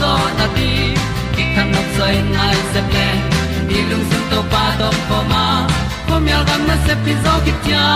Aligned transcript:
zo 0.00 0.12
na 0.38 0.46
ti 0.56 0.70
ki 1.34 1.44
kan 1.54 1.66
nok 1.74 1.88
sai 1.96 2.14
nai 2.36 2.56
se 2.72 2.80
ple 2.90 3.06
ni 3.68 3.78
lung 3.90 4.04
sun 4.10 4.22
to 4.30 4.40
pa 4.52 4.64
to 4.80 4.88
pa 5.08 5.18
ma. 5.32 5.44
Ko 6.08 6.14
myal 6.24 6.42
gam 6.48 6.62
na 6.68 6.76
se 6.86 6.94
pi 7.04 7.12
zo 7.24 7.34
ki 7.44 7.52
tia 7.64 7.86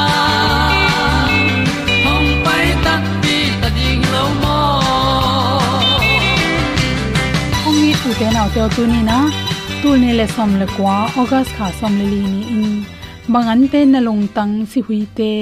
hom 2.04 2.24
pai 2.46 2.66
ta 2.84 2.94
ti 3.22 3.36
ta 3.60 3.68
ding 3.78 4.02
lo 4.14 4.24
mo 4.42 4.58
ong 7.68 7.78
ni 7.82 7.92
tu 8.02 8.10
te 8.20 8.26
na 8.36 8.42
te 8.54 8.62
tu 8.76 8.82
ni 8.92 9.00
na 9.10 9.18
tu 9.80 9.90
ni 10.02 10.10
le 10.18 10.26
som 10.34 10.50
le 10.60 10.66
kwa 10.76 10.96
august 11.20 11.50
kha 11.56 11.66
som 11.78 11.92
le 12.00 12.06
li 12.12 12.22
ni 12.34 12.42
in. 12.60 12.72
Bangan 13.32 13.60
te 13.72 13.80
na 13.92 14.00
long 14.06 14.22
tang 14.36 14.54
si 14.70 14.78
hui 14.86 15.00
te 15.18 15.32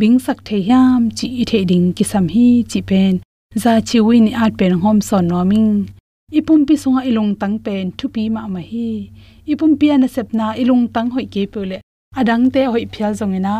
bing 0.00 0.18
sak 0.24 0.38
the 0.48 0.56
yam 0.70 1.02
chi 1.18 1.26
i 1.40 1.44
the 1.50 1.58
ding 1.70 1.86
ki 1.96 2.04
sam 2.12 2.26
hi 2.34 2.46
chi 2.70 2.80
pen 2.90 3.14
za 3.54 3.80
chiwi 3.80 4.20
ni 4.20 4.32
at 4.34 4.56
pen 4.58 4.72
hom 4.82 5.00
son 5.00 5.26
no 5.28 5.44
ming. 5.44 5.90
Ipum 6.32 6.66
pi 6.66 6.74
sunga 6.82 7.02
ilung 7.10 7.34
tang 7.40 7.58
pen 7.58 7.90
thu 7.98 8.08
pi 8.08 8.28
ma 8.28 8.46
ma 8.46 8.60
hi. 8.60 9.10
Ipum 9.52 9.72
pi 9.78 9.90
ana 9.90 10.06
sepna 10.06 10.54
ilung 10.62 10.84
tang 10.94 11.10
hoi 11.10 11.26
ke 11.26 11.42
pule 11.52 11.80
adang 12.16 12.44
te 12.54 12.62
hoi 12.72 12.84
phial 12.92 13.12
zong 13.20 13.34
ina. 13.38 13.54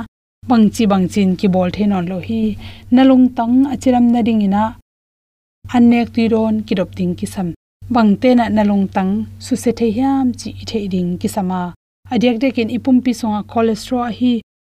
Bangchi 0.49 0.85
bangchin 0.93 1.31
ki 1.39 1.49
bol 1.49 1.71
the 1.71 1.87
non 1.87 2.07
lo 2.07 2.21
hi. 2.21 2.57
Nalung 2.93 3.27
tang 3.37 3.57
achiram 3.73 4.07
na 4.13 4.23
ding 4.23 4.43
ina. 4.43 4.65
Anek 5.75 6.15
ti 6.15 6.29
ron 6.29 6.63
ki 6.67 6.75
dop 6.79 6.95
ting 6.95 7.15
ki 7.19 7.27
sam. 7.27 7.49
Bangte 7.95 8.31
na 8.37 8.45
nalung 8.57 8.87
tang 8.95 9.27
su 9.45 9.57
se 9.57 9.73
the 9.73 9.87
hiam 9.97 10.27
chi 10.41 10.51
the 10.69 10.89
ding 10.89 11.19
ki 11.19 11.29
sama. 11.29 11.75
Adyak 12.13 12.39
de 12.43 12.49
kin 12.57 12.71
ipum 12.77 13.03
pi 13.05 13.13
songa 13.13 13.43
cholesterol 13.43 14.13
hi. 14.19 14.33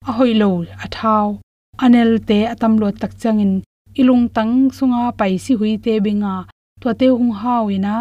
Ahoi 0.08 0.34
lo 0.40 0.50
athau 0.84 1.38
anel 1.84 2.10
te 2.28 2.38
atam 2.52 2.72
lo 2.80 2.90
tak 2.90 3.12
changin 3.22 3.62
ilung 4.00 4.26
tang 4.36 4.54
sunga 4.76 5.02
pai 5.18 5.32
si 5.44 5.52
hui 5.58 5.72
te 5.84 5.92
binga. 6.04 6.34
To 6.80 6.88
te 7.00 7.06
hung 7.18 7.32
hawina 7.40 7.94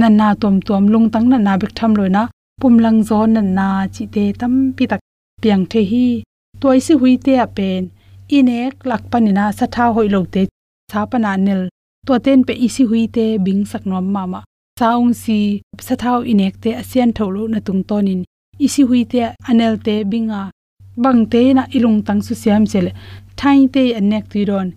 nan 0.00 0.16
na 0.18 0.28
tom 0.42 0.56
tom 0.66 0.84
lung 0.92 1.06
tang 1.12 1.26
na 1.32 1.38
na 1.46 1.52
bek 1.60 1.72
tham 1.78 1.92
loina 1.98 2.22
pumlang 2.60 3.00
zon 3.08 3.28
nan 3.36 3.48
na 3.58 3.68
chi 3.94 4.04
te 4.14 4.24
tam 4.40 4.54
pi 4.76 4.84
tak 4.90 5.00
piang 5.42 5.64
the 5.70 5.80
hi. 5.90 6.06
Toy 6.60 6.78
si 6.86 6.94
hui 7.00 7.12
te 7.24 7.32
a 7.44 7.46
pen. 7.56 7.82
Inek 8.36 8.72
lak 8.90 9.02
panina 9.10 9.44
sa 9.58 9.66
tha 9.74 9.84
hoi 9.94 10.08
lo 10.14 10.20
te. 10.34 10.42
Cha 10.90 11.00
pana 11.10 11.32
nel 11.46 11.62
to 12.06 12.12
ten 12.24 12.40
pe 12.46 12.52
isi 12.66 12.82
hui 12.90 13.02
te 13.16 13.24
bing 13.44 13.62
sak 13.70 13.82
nom 13.90 14.06
mama 14.14 14.40
saung 14.80 15.12
si 15.22 15.38
sa 15.86 15.94
thao 16.02 16.18
inek 16.32 16.54
te 16.62 16.70
asian 16.82 17.10
tholo 17.16 17.42
na 17.52 17.58
tung 17.66 17.82
tonin 17.88 18.20
isi 18.66 18.82
hui 18.88 19.02
te 19.12 19.18
anel 19.50 19.74
te 19.86 19.94
binga. 20.10 20.42
Bang 21.02 21.20
te 21.32 21.42
na 21.56 21.62
ilung 21.76 22.00
tang 22.06 22.20
su 22.26 22.34
siam 22.42 22.62
chele 22.70 22.90
thai 23.40 23.60
te 23.74 23.82
anek 24.00 24.24
ti 24.32 24.40
ron 24.50 24.68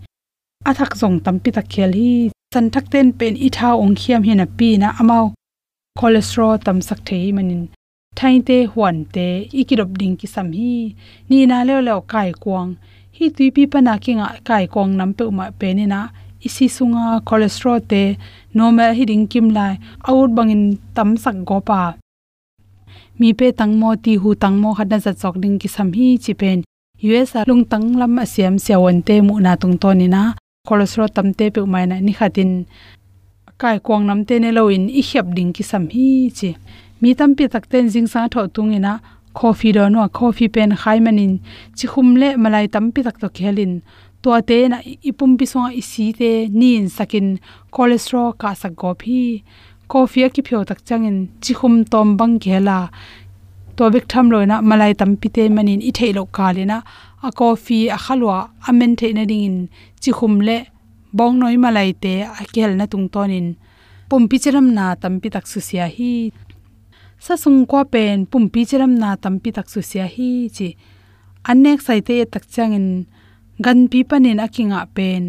athak 0.70 0.92
zong 1.00 1.18
tampi 1.26 1.50
tak 1.56 1.68
khel 1.74 1.92
hi. 2.00 2.12
San 2.54 2.66
thak 2.74 2.86
ten 2.92 3.08
pen 3.20 3.34
i 3.46 3.48
tha 3.58 3.70
ong 3.84 3.96
khiam 4.00 4.22
hina 4.28 4.46
pi 4.58 4.70
na 4.82 4.90
amao. 5.02 5.26
Cholesterol 6.00 6.56
tam 6.66 6.78
sak 6.88 7.00
thei 7.08 7.32
manin. 7.36 7.64
Thain 8.18 8.40
te, 8.48 8.58
huan 8.72 8.98
te, 9.14 9.28
ikirop 9.60 9.92
ding 10.00 10.16
ki 10.20 10.28
sam 10.34 10.48
hi. 10.58 10.74
Ni 11.30 11.38
na 11.50 11.58
le 11.68 11.76
le 11.88 11.94
kai 12.12 12.30
kwang. 12.44 12.72
Hi 13.16 13.26
tui 13.36 13.48
pi 13.56 13.64
pa 13.72 13.80
na 13.88 13.94
kinga 14.04 14.28
kai 14.48 14.66
kwang 14.74 14.92
nam 15.00 15.12
pe 15.18 15.24
ma 15.38 15.46
pe 15.60 15.68
ni 15.78 15.86
na. 15.94 16.02
Isi 16.48 16.66
sunga 16.76 17.06
cholesterol 17.28 17.80
te, 17.92 18.04
normal 18.58 18.92
hi 18.98 19.04
ding 19.10 19.26
kim 19.32 19.48
lai. 19.58 19.74
Out 20.10 20.30
bangin 20.38 20.64
tam 20.96 21.10
sak 21.24 21.36
go 21.48 21.58
pa. 21.70 21.82
Mi 23.20 23.30
pe 23.40 23.48
tang 23.60 23.74
mo, 23.80 23.90
ti 24.04 24.14
hu 24.22 24.30
tang 24.42 24.58
mo 24.62 24.70
khadna 24.78 24.98
za 25.06 25.12
chok 25.22 25.36
ding 25.44 25.58
ki 25.62 25.68
sam 25.76 25.90
hi 25.98 26.08
chi 26.24 26.34
pen. 26.42 26.60
Us 27.02 27.36
a 27.40 27.42
lung 27.48 27.64
tang 27.72 27.88
lam 28.00 28.20
asiam 28.24 28.56
siawon 28.64 28.98
te 29.08 29.16
mu 29.28 29.34
na 29.46 29.52
tung 29.62 29.78
to 29.82 29.90
ni 30.00 30.08
na. 30.16 30.24
Cholesterol 30.68 31.10
tam 31.16 31.28
te 31.38 31.46
pe 31.56 31.62
mai 31.74 31.86
na 31.90 31.96
ni 32.06 32.14
khatin 32.20 32.52
kai 33.62 33.78
kwang 33.86 34.04
nam 34.10 34.20
te 34.28 34.36
ne 34.44 34.50
lo 34.58 34.64
in 34.76 34.86
i 35.00 35.02
hyap 35.10 35.28
ding 35.38 35.52
ki 35.56 35.64
sam 35.72 35.84
hi 35.94 36.08
chi 36.38 36.50
mi 37.02 37.10
tam 37.20 37.32
pi 37.38 37.44
tak 37.54 37.66
ten 37.72 37.86
jing 37.94 38.10
sa 38.14 38.20
tho 38.34 38.42
tung 38.56 38.72
ina 38.78 38.94
coffee 39.40 39.74
do 39.78 39.84
no 39.94 40.02
coffee 40.20 40.50
pen 40.56 40.72
khai 40.82 40.98
manin 41.06 41.34
chi 41.78 41.86
khum 41.92 42.08
le 42.22 42.30
malai 42.44 42.66
tam 42.74 42.86
pi 42.94 43.00
tak 43.08 43.18
to 43.22 43.28
khelin 43.38 43.74
to 44.24 44.30
te 44.50 44.58
na 44.72 44.78
ipum 45.10 45.32
pi 45.40 45.46
so 45.52 45.60
i 45.82 45.84
si 45.92 46.06
te 46.20 46.32
nin 46.60 46.84
sakin 46.98 47.28
cholesterol 47.76 48.30
ka 48.42 48.52
sak 48.62 48.74
go 48.82 48.92
phi 49.02 49.20
coffee 49.92 50.30
ki 50.36 50.42
phyo 50.48 50.60
tak 50.70 50.80
changin 50.88 51.18
chi 51.44 51.54
khum 51.60 51.76
tom 51.92 52.08
bang 52.20 52.36
khela 52.44 52.80
to 53.78 53.84
bek 53.94 54.06
tham 54.12 54.26
loina 54.34 54.56
malai 54.70 54.94
tam 55.00 55.12
pi 55.22 55.28
te 55.36 55.44
manin 55.56 55.82
i 55.90 55.92
thailo 55.98 56.24
kalina 56.38 56.78
a 57.28 57.30
coffee 57.38 57.90
a 57.96 57.98
khalwa 58.06 58.38
amen 58.68 58.96
the 59.00 59.08
na 59.18 59.24
ding 59.32 59.46
in 59.48 59.58
chi 60.02 60.12
khum 60.18 60.36
le 60.48 60.58
bong 61.18 61.36
noi 61.40 61.58
malai 61.64 61.92
te 62.04 62.14
a 62.42 62.44
kel 62.54 62.72
na 62.80 62.86
tung 62.92 63.08
tonin 63.14 63.48
pum 64.10 64.24
pi 64.30 64.38
cheram 64.44 64.68
na 64.78 64.86
tam 65.02 65.14
pi 65.22 65.28
tak 65.36 65.46
su 65.52 65.60
sia 65.68 65.86
hi. 65.96 66.14
Sa 67.26 67.34
sung 67.44 67.60
kwa 67.70 67.82
pen 67.94 68.18
pum 68.32 68.46
pi 68.54 68.62
cheram 68.70 68.94
na 69.02 69.10
tam 69.24 69.36
pi 69.44 69.50
tak 69.58 69.68
su 69.74 69.80
sia 69.90 70.06
hi 70.16 70.30
chi. 70.56 70.68
Anek 71.50 71.80
sai 71.86 72.00
te 72.08 72.16
tak 72.34 72.44
changin 72.54 72.88
gan 73.66 73.80
pi 73.92 74.00
panin 74.10 74.44
akinga 74.46 74.82
pen. 74.96 75.24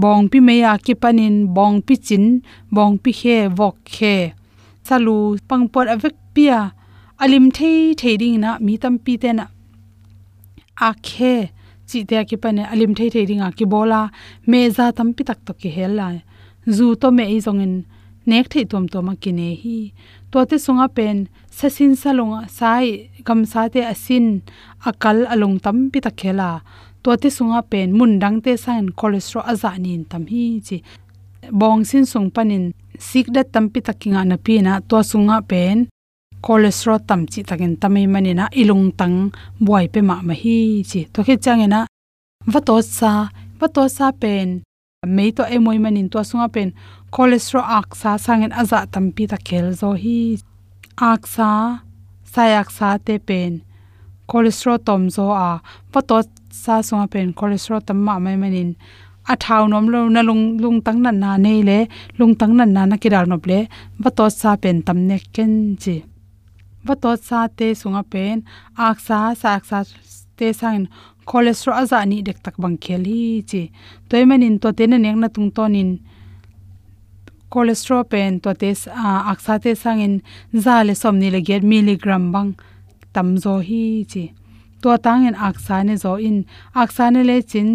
Bong 0.00 0.24
pi 0.30 0.38
meya 0.46 0.72
ki 0.84 0.94
panin 1.02 1.36
bong 1.56 1.76
pi 1.86 1.94
chin, 2.06 2.24
bong 2.74 2.94
pi 3.02 3.10
khe 3.20 3.36
wok 3.58 3.76
khe. 3.94 4.16
Salu 4.86 5.16
pangpor 5.48 5.86
avek 5.94 6.16
pia 6.34 6.58
alim 7.22 7.46
thei 7.56 7.78
thei 8.00 8.14
ding 8.20 8.38
na 8.42 8.50
mi 8.64 8.74
tam 8.82 8.94
pi 9.04 9.12
te 9.22 9.30
na 9.38 9.44
a 10.88 10.90
khe 11.06 11.34
chi 11.88 11.98
te 12.08 12.16
ki 12.28 12.36
pane 12.42 12.62
alim 12.72 12.92
thei 12.98 13.10
thei 13.14 13.24
ringa 13.30 13.48
ki 13.58 13.66
bola 13.72 14.00
me 14.50 14.60
za 14.76 14.86
tam 14.96 15.08
pi 15.16 15.22
tak 15.28 15.38
to 15.46 15.52
ki 15.60 15.70
hel 15.76 15.92
la 16.00 16.06
zu 16.76 16.86
to 17.00 17.08
me 17.16 17.24
i 17.36 17.38
zongin 17.46 17.74
nek 18.30 18.46
thei 18.52 18.64
tom 18.70 18.84
to 18.92 18.98
ma 19.06 19.14
ki 19.22 19.30
ne 19.38 19.48
hi 19.62 19.78
to 20.30 20.38
te 20.50 20.56
sunga 20.64 20.86
pen 20.96 21.16
sasin 21.58 21.92
salonga 22.02 22.40
sai 22.58 22.86
kam 23.26 23.40
sa 23.52 23.62
te 23.74 23.80
asin 23.92 24.26
akal 24.88 25.18
along 25.34 25.56
tam 25.64 25.76
pi 25.92 25.98
tak 26.06 26.16
khela 26.20 26.50
to 27.02 27.10
te 27.22 27.28
sunga 27.36 27.60
pen 27.70 27.88
mun 27.98 28.12
dang 28.22 28.38
te 28.44 28.52
sain 28.64 28.86
cholesterol 28.98 29.44
aza 29.52 29.70
nin 29.84 30.02
tam 30.10 30.22
hi 30.32 30.44
chi 30.66 30.76
bong 31.60 31.80
sin 31.90 32.04
sung 32.12 32.28
panin 32.34 32.64
sik 33.08 33.26
da 33.34 33.42
tam 33.54 33.66
pi 33.72 33.80
takinga 33.86 34.22
na 34.30 34.36
pi 34.44 34.54
na 34.66 34.72
to 34.90 34.98
sunga 35.10 35.36
pen 35.50 35.76
cholesterol 36.44 37.00
tam 37.08 37.20
chi 37.30 37.40
takin 37.48 37.76
tamai 37.80 38.06
mani 38.08 38.32
na, 38.34 38.46
ilung 38.60 38.86
tang 38.98 39.16
buai 39.64 39.86
pe 39.92 40.00
ma 40.08 40.16
ma 40.28 40.34
hi 40.42 40.82
chi. 40.90 41.00
To 41.12 41.20
khe 41.26 41.34
changena 41.44 41.80
vato 42.52 42.76
sa 42.98 43.12
vato 43.60 43.82
sa 43.96 44.06
pen, 44.22 44.48
mei 45.16 45.30
to 45.36 45.42
emoi 45.56 45.78
manin 45.84 46.08
to 46.12 46.18
sunga 46.28 46.48
pen, 46.54 46.68
cholesterol 47.14 47.66
ak 47.78 47.88
sa 48.00 48.10
sangen 48.24 48.52
aza 48.60 48.78
tam 48.92 49.06
pi 49.14 49.24
ta 49.30 49.38
khel 49.46 49.66
zo 49.80 49.90
hi. 50.02 50.20
Ak 51.10 51.22
sa 51.34 51.50
sayak 52.32 52.68
sa 52.76 52.88
te 53.06 53.14
pen, 53.28 53.52
cholesterol 54.30 54.78
tom 54.86 55.02
zo 55.16 55.24
a 55.48 55.50
vato 55.92 56.18
sa 56.62 56.74
sunga 56.88 57.06
pen, 57.12 57.26
cholesterol 57.38 57.82
tam 57.86 57.98
ma 58.06 58.14
mai 58.24 58.36
manin 58.42 58.70
a 59.32 59.34
thau 59.36 59.62
nom 59.72 59.86
lo 59.92 60.00
na 60.14 60.20
lung 60.28 60.44
lung 60.62 60.78
tang 60.86 60.98
na 61.04 61.10
na 61.22 61.30
nei 61.44 61.60
le 61.68 61.78
lung 62.18 62.34
tang 62.40 62.52
na 62.58 62.64
na 62.64 62.82
na 62.90 62.96
kiral 63.02 63.26
nop 63.28 63.44
le 63.50 63.58
vato 64.02 64.24
sa 64.40 64.50
pen 64.62 64.76
tam 64.86 64.98
ne 65.08 65.16
ken 65.34 65.52
chi 65.82 65.96
vato 66.86 67.10
sa 67.28 67.40
te 67.58 67.68
sunga 67.80 68.02
pen 68.12 68.36
ak 68.88 68.96
sa 69.06 69.18
sak 69.42 69.62
sa 69.70 69.78
te 70.38 70.52
sang 70.60 70.86
cholesterol 71.30 71.76
aza 71.82 71.98
ni 72.10 72.18
dek 72.26 72.38
tak 72.44 72.56
bang 72.62 72.78
kheli 72.84 73.42
chi. 73.50 73.62
Toy 74.08 74.24
manin 74.28 74.56
to 74.62 74.68
te 74.78 74.84
na 74.86 74.96
nek 75.04 75.16
na 75.22 75.28
tung 75.34 75.50
tonin 75.56 75.90
cholesterol 77.52 78.04
pen 78.12 78.40
to 78.42 78.50
te 78.60 78.70
ak 79.30 79.38
sa 79.46 79.54
sang 79.62 79.80
sangin 79.82 80.14
za 80.64 80.76
le 80.86 80.94
som 81.02 81.16
ni 81.18 81.28
le 81.34 81.40
get 81.48 81.62
milligram 81.72 82.24
bang 82.34 82.50
tam 83.14 83.28
zo 83.44 83.54
hi 83.68 83.84
chi. 84.12 84.24
To 84.82 84.88
tangin 85.06 85.36
ak 85.48 85.56
sa 85.66 85.76
ne 85.86 85.94
zo 86.04 86.12
in 86.28 86.38
ak 86.82 86.90
sa 86.96 87.04
ne 87.14 87.20
le 87.30 87.36
chin 87.50 87.68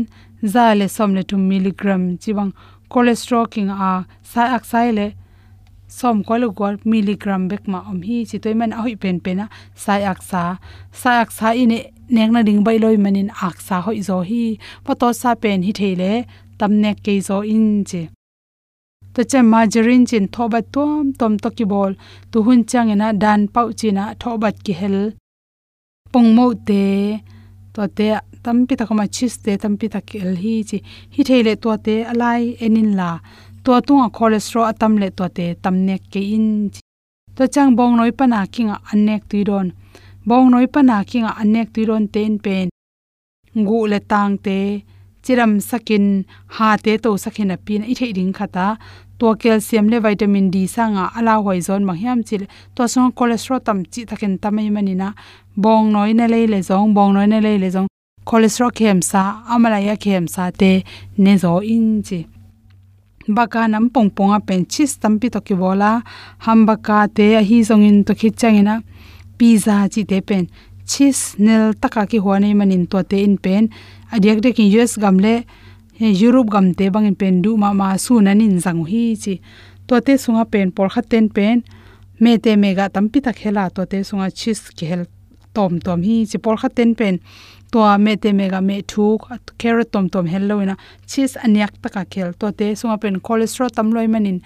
za 0.54 0.66
le 0.80 0.88
som 0.96 1.10
le 1.18 1.22
2 1.24 1.38
milligram 1.51 2.04
chi 2.22 2.31
bang 2.38 2.51
cholesterol 2.92 3.46
king, 3.54 3.69
a, 3.69 4.06
sa 4.24 4.42
ak 4.56 4.63
le 4.98 5.08
som 5.98 6.18
ko 6.28 6.34
lu 6.42 6.50
gol 6.60 6.76
milligram 6.92 7.44
bek 7.52 7.64
ma 7.72 7.80
om 7.92 8.00
hi 8.08 8.18
chi 8.30 8.38
toy 8.44 8.56
man 8.60 8.76
a 8.78 8.80
hoi 8.86 8.96
pen 9.04 9.18
pen 9.26 9.40
a, 9.44 9.48
sai 9.84 10.02
ak 10.12 10.20
sa, 10.30 10.44
sai 11.02 11.16
ak 11.24 11.30
sa 11.38 11.48
ine 11.64 11.78
nek 12.16 12.30
na 12.34 12.42
ding 12.48 12.62
bai 12.68 12.78
loi 12.84 12.98
manin 13.04 13.30
ak 13.48 13.58
sa 13.68 13.75
hoi 13.86 14.00
zo 14.08 14.18
hi 14.30 14.44
pa 14.86 14.92
to 15.02 15.10
sa 15.22 15.32
pen 15.42 15.60
hi 15.68 15.72
thele 15.80 16.12
tam 16.60 16.72
nek 16.84 16.98
ke 17.06 17.14
zo 17.28 17.38
in 17.56 17.68
che. 17.90 18.04
To 19.14 19.22
che 19.24 19.40
margarine 19.42 20.06
chin 20.10 20.28
thoba 20.28 20.60
tom 20.74 21.14
tom 21.20 21.34
to 21.44 21.50
ki 21.58 21.66
bol, 21.72 21.92
tu 22.32 22.38
hun 22.46 22.60
chang 22.70 22.90
ina 22.94 23.08
dan 23.24 23.42
pau 23.54 23.68
china 23.80 24.04
thobat 24.22 24.56
ki 24.66 24.74
hel. 24.80 24.98
Pong 26.12 26.30
mo 26.36 26.48
te, 26.68 26.84
to 27.74 27.82
te 27.98 28.08
tampi 28.44 28.74
takama 28.80 29.06
chis 29.16 29.34
te 29.44 29.52
tampi 29.64 29.88
takel 29.94 30.36
hi 30.44 30.56
chi, 30.70 30.78
hi 31.14 31.22
theile 31.28 31.54
to 31.64 31.72
te 31.86 31.96
alai 32.12 32.42
enin 32.66 32.92
la 33.00 33.12
to 33.65 33.81
tunga 33.81 34.07
cholesterol 34.17 34.69
atam 34.72 34.93
le 35.01 35.10
to 35.17 35.25
te 35.38 35.45
tamnek 35.63 36.01
ke 36.13 36.22
in. 36.36 36.48
To 37.36 37.43
chang 37.53 37.75
bong 37.77 37.98
noi 37.98 38.12
pana 38.19 38.45
kinga 38.53 38.77
anek 38.91 39.22
tuiron 39.29 39.67
bong 40.27 40.51
noi 40.51 40.67
pana 40.74 40.95
kinga 41.10 41.31
anek 41.41 41.67
tuiron 41.74 42.05
ten 42.13 42.38
pen. 42.45 42.69
Ngu 43.55 43.79
le 43.91 44.00
tang 44.12 44.38
te, 44.45 44.84
chiram 45.24 45.53
sakin, 45.69 46.05
ha 46.55 46.77
te 46.84 46.98
to 47.03 47.17
sakin 47.24 47.51
a 47.55 47.57
pin, 47.57 47.81
i 47.91 47.93
thei 48.00 48.12
ding 48.17 48.34
khata 48.38 48.77
to 49.19 49.34
calcium 49.41 49.88
le 49.91 49.98
vitamin 50.05 50.48
d 50.53 50.67
sanga 50.75 51.05
ala 51.17 51.34
hoi 51.45 51.60
zon 51.67 51.84
ma 51.88 51.93
hiam 52.01 52.19
chil. 52.27 52.43
To 52.75 52.88
song 52.93 53.12
cholesterol 53.17 53.63
tam 53.67 53.79
chi 53.91 54.01
takin 54.10 54.38
tamai 54.43 54.69
manina 54.75 55.10
bong 55.63 55.91
noi 55.95 56.12
na 56.13 56.25
le 56.34 56.39
le 56.53 56.60
zong, 56.69 56.93
bong 56.93 57.13
noi 57.15 57.27
na 57.31 57.39
le 57.45 57.57
le 57.63 57.69
zong. 57.75 57.88
Cholesterol 58.29 58.72
khem 58.77 59.01
sa 59.01 59.22
amala 59.53 59.79
ya 59.88 59.95
khem 60.03 60.27
sa 60.27 60.51
te 60.51 60.72
ne 61.17 61.34
zo 61.43 61.53
in 61.75 62.03
chi 62.07 62.35
baka 63.27 63.67
nam 63.67 63.89
pong 63.89 64.10
pong 64.10 64.34
a 64.34 64.39
pen 64.39 64.65
chis 64.65 64.98
tampi 64.98 65.29
to 65.32 65.41
ki 65.41 65.55
bola. 65.55 66.03
Ham 66.46 66.65
baka 66.65 67.08
te 67.08 67.36
a 67.36 67.41
hi 67.41 67.62
zong 67.62 67.84
in 67.84 68.03
to 68.03 68.13
khi 68.13 68.29
changina 68.32 68.82
pizza 69.38 69.88
chi 69.94 70.03
te 70.03 70.22
pen. 70.22 70.48
Chis 70.86 71.36
nel 71.39 71.74
taka 71.74 72.05
ki 72.05 72.20
huani 72.20 72.53
manin 72.55 72.86
to 72.88 73.03
te 73.03 73.24
in 73.24 73.38
pen. 73.38 73.70
Adiak 74.12 74.41
de 74.41 74.51
ki 74.51 74.65
us 74.79 74.98
gamle 74.98 75.44
he, 75.98 76.12
europe 76.12 76.50
gam 76.50 76.74
te 76.74 76.89
bang 76.89 77.05
in 77.05 77.15
pen 77.15 77.41
du 77.41 77.58
ma 77.58 77.74
ma 77.74 77.98
su 77.98 78.22
nanin 78.22 78.60
jang 78.62 78.86
hi 78.86 79.15
chi. 79.15 79.39
To 79.88 80.01
te 80.01 80.17
sunga 80.17 80.46
pen, 80.46 80.72
por 80.72 80.89
kha 80.89 81.01
ten 81.01 81.29
pen. 81.29 81.63
Me 82.20 82.38
te 82.38 82.55
mega 82.55 82.89
tampi 82.89 83.22
ta 83.22 83.32
khela 83.32 83.70
to 83.70 83.86
te 83.86 84.03
sunga 84.03 84.29
chis 84.32 84.70
ki 84.70 84.86
hel 84.86 85.05
tom 85.53 85.79
tom 85.79 86.01
hi 86.03 86.25
chi, 86.29 86.38
por 86.38 86.58
kha 86.58 86.70
ten 86.70 86.96
pen 86.96 87.20
to 87.75 87.98
me 87.98 88.15
te 88.15 88.32
mega 88.32 88.62
me 88.62 88.82
thu 88.91 89.05
carrot 89.58 89.91
tom 89.91 90.05
tom 90.10 90.25
hello 90.34 90.55
ina, 90.63 90.75
chis 91.12 91.36
anyak 91.46 91.74
taka 91.84 92.03
khel 92.13 92.29
to 92.39 92.48
te 92.60 92.67
sunga 92.79 92.98
pen 93.01 93.15
cholesterol 93.20 93.70
tam 93.77 93.88
loi 93.96 94.08
manin. 94.13 94.39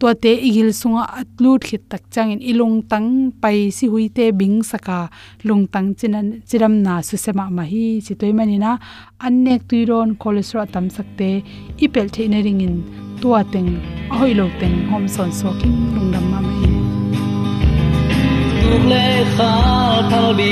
To 0.00 0.14
te 0.22 0.32
igil 0.48 0.70
sunga 0.80 1.02
atlut 1.20 1.62
khit 1.68 1.82
tak 1.90 2.02
changin. 2.14 2.40
Ilung 2.50 2.76
tang 2.90 3.08
pai 3.42 3.58
si 3.76 3.86
hui 3.92 4.06
te 4.16 4.30
bing 4.30 4.62
saka 4.70 4.98
lung 5.48 5.64
tang 5.72 5.88
chinan, 5.98 6.26
chiram 6.48 6.74
na 6.84 7.00
su 7.08 7.16
sema 7.24 7.44
ma 7.56 7.64
hi 7.72 7.84
chi 8.06 8.14
toi 8.20 8.32
manina 8.38 8.70
annek 9.26 9.60
tuiron 9.68 10.08
cholesterol 10.22 10.66
tam 10.74 10.86
sakte 10.96 11.28
ipel 11.84 12.06
theina 12.14 12.38
ringin. 12.46 12.76
Tua 13.20 13.40
teng 13.52 13.70
ahoi 14.12 14.32
lo 14.38 14.46
teng, 14.60 14.76
hom 14.90 15.04
son 15.14 15.30
so 15.38 15.48
king 15.60 15.78
lung 15.94 16.12
dam 16.14 16.24
ma 16.30 16.40
mai 16.46 16.65
tuk 18.66 18.84
le 18.92 19.04
kha 19.36 19.52
thal 20.10 20.28
bi 20.38 20.50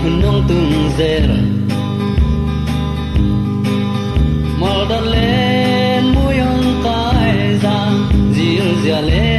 hun 0.00 0.14
nong 0.22 0.40
tung 0.48 0.74
zer 0.98 1.28
mal 4.60 4.80
dan 4.90 5.04
le 5.14 5.30
muyong 6.14 6.66
kai 6.86 7.34
za 7.62 7.76
zil 8.34 8.68
zia 8.82 9.00
le 9.10 9.30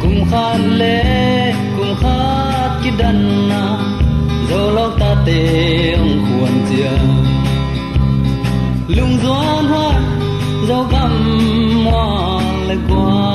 kum 0.00 0.16
khan 0.30 0.60
le 0.80 0.96
kum 1.74 1.90
khat 2.02 2.70
ki 2.82 2.90
dan 3.00 3.18
na 3.50 3.64
zo 4.48 4.62
lok 4.76 4.92
ta 5.00 5.10
te 5.26 5.40
ong 6.02 6.16
khuan 6.26 6.54
chia 6.68 6.94
doan 9.22 9.64
hoa 9.72 9.88
zo 10.68 10.78
gam 10.92 11.14
hoa 11.84 12.06
le 12.68 12.76
qua. 12.88 13.29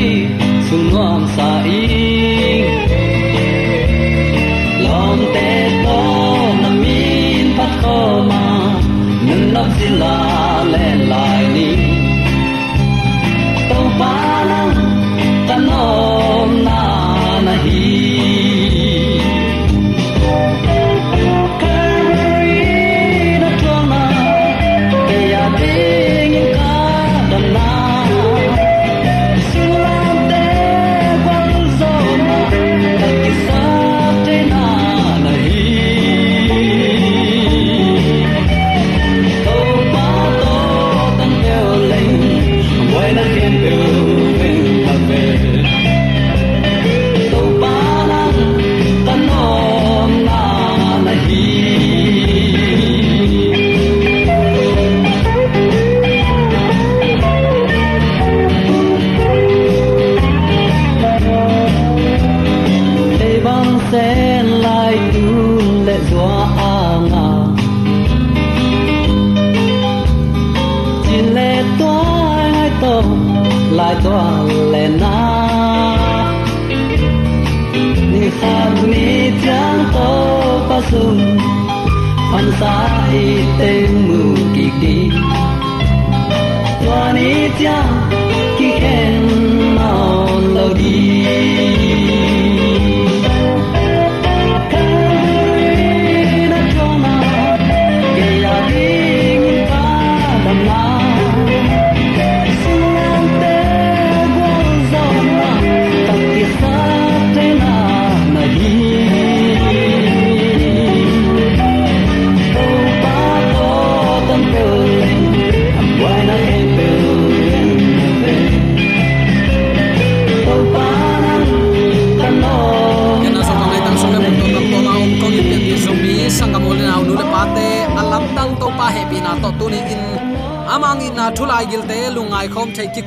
Kali 0.00 0.32
sung 0.64 0.88
nuam 0.88 1.28
sa 1.36 1.60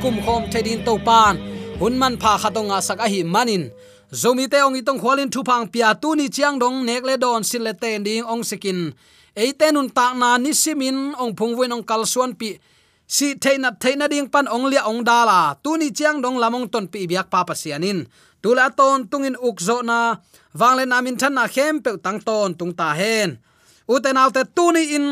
khom 0.02 0.14
thei 0.14 0.20
ki 0.20 0.26
khom 0.26 0.42
thedin 0.52 0.84
to 0.86 0.94
pan 1.06 1.34
hun 1.80 1.98
man 1.98 2.14
pha 2.22 2.38
khatonga 2.42 2.78
a 3.04 3.08
hi 3.08 3.22
manin. 3.22 3.70
Zomi 4.12 4.46
te 4.52 4.58
ong 4.66 4.76
itong 4.80 5.00
khwalin 5.02 5.30
thu 5.30 5.40
phang 5.48 5.66
pia 5.72 5.94
tu 6.02 6.14
ni 6.14 6.28
chiang 6.28 6.58
dong 6.58 6.86
nek 6.86 7.02
le 7.08 7.14
don 7.16 7.42
sil 7.48 7.62
le 7.66 7.72
ten 7.82 8.02
ding 8.06 8.24
ong 8.32 8.42
sikin 8.50 8.92
eitenun 9.42 9.88
ta 9.96 10.06
na 10.14 10.38
ni 10.38 10.52
simin 10.54 10.98
ong 11.22 11.32
phungwen 11.38 11.74
ong 11.74 11.84
kalsuan 11.90 12.32
pi. 12.38 12.50
Si 13.06 13.34
theina 13.42 13.70
theina 13.82 14.06
ding 14.12 14.28
pan 14.32 14.46
ong 14.54 14.66
lia 14.70 14.82
ong 14.90 15.02
dala 15.08 15.40
tu 15.64 15.76
ni 15.76 15.88
chiang 15.98 16.22
dong 16.24 16.38
lamong 16.42 16.66
ton 16.72 16.86
pi 16.92 17.00
biak 17.10 17.28
pa 17.32 17.40
pa 17.48 17.54
sianin 17.54 17.98
tula 18.42 18.66
ton 18.78 19.08
tungin 19.10 19.36
ukzo 19.48 19.82
na. 19.82 19.98
Wangle 20.60 20.84
namin 20.86 21.16
than 21.20 21.34
na 21.34 21.44
khem 21.54 21.82
pe 21.84 21.90
tang 22.04 22.20
ton 22.26 22.54
tung 22.58 22.72
ta 22.78 22.88
hen. 23.00 23.38
Uten 23.88 24.16
alte 24.22 24.42
tu 24.56 24.72
ni 24.72 24.82
in. 24.96 25.06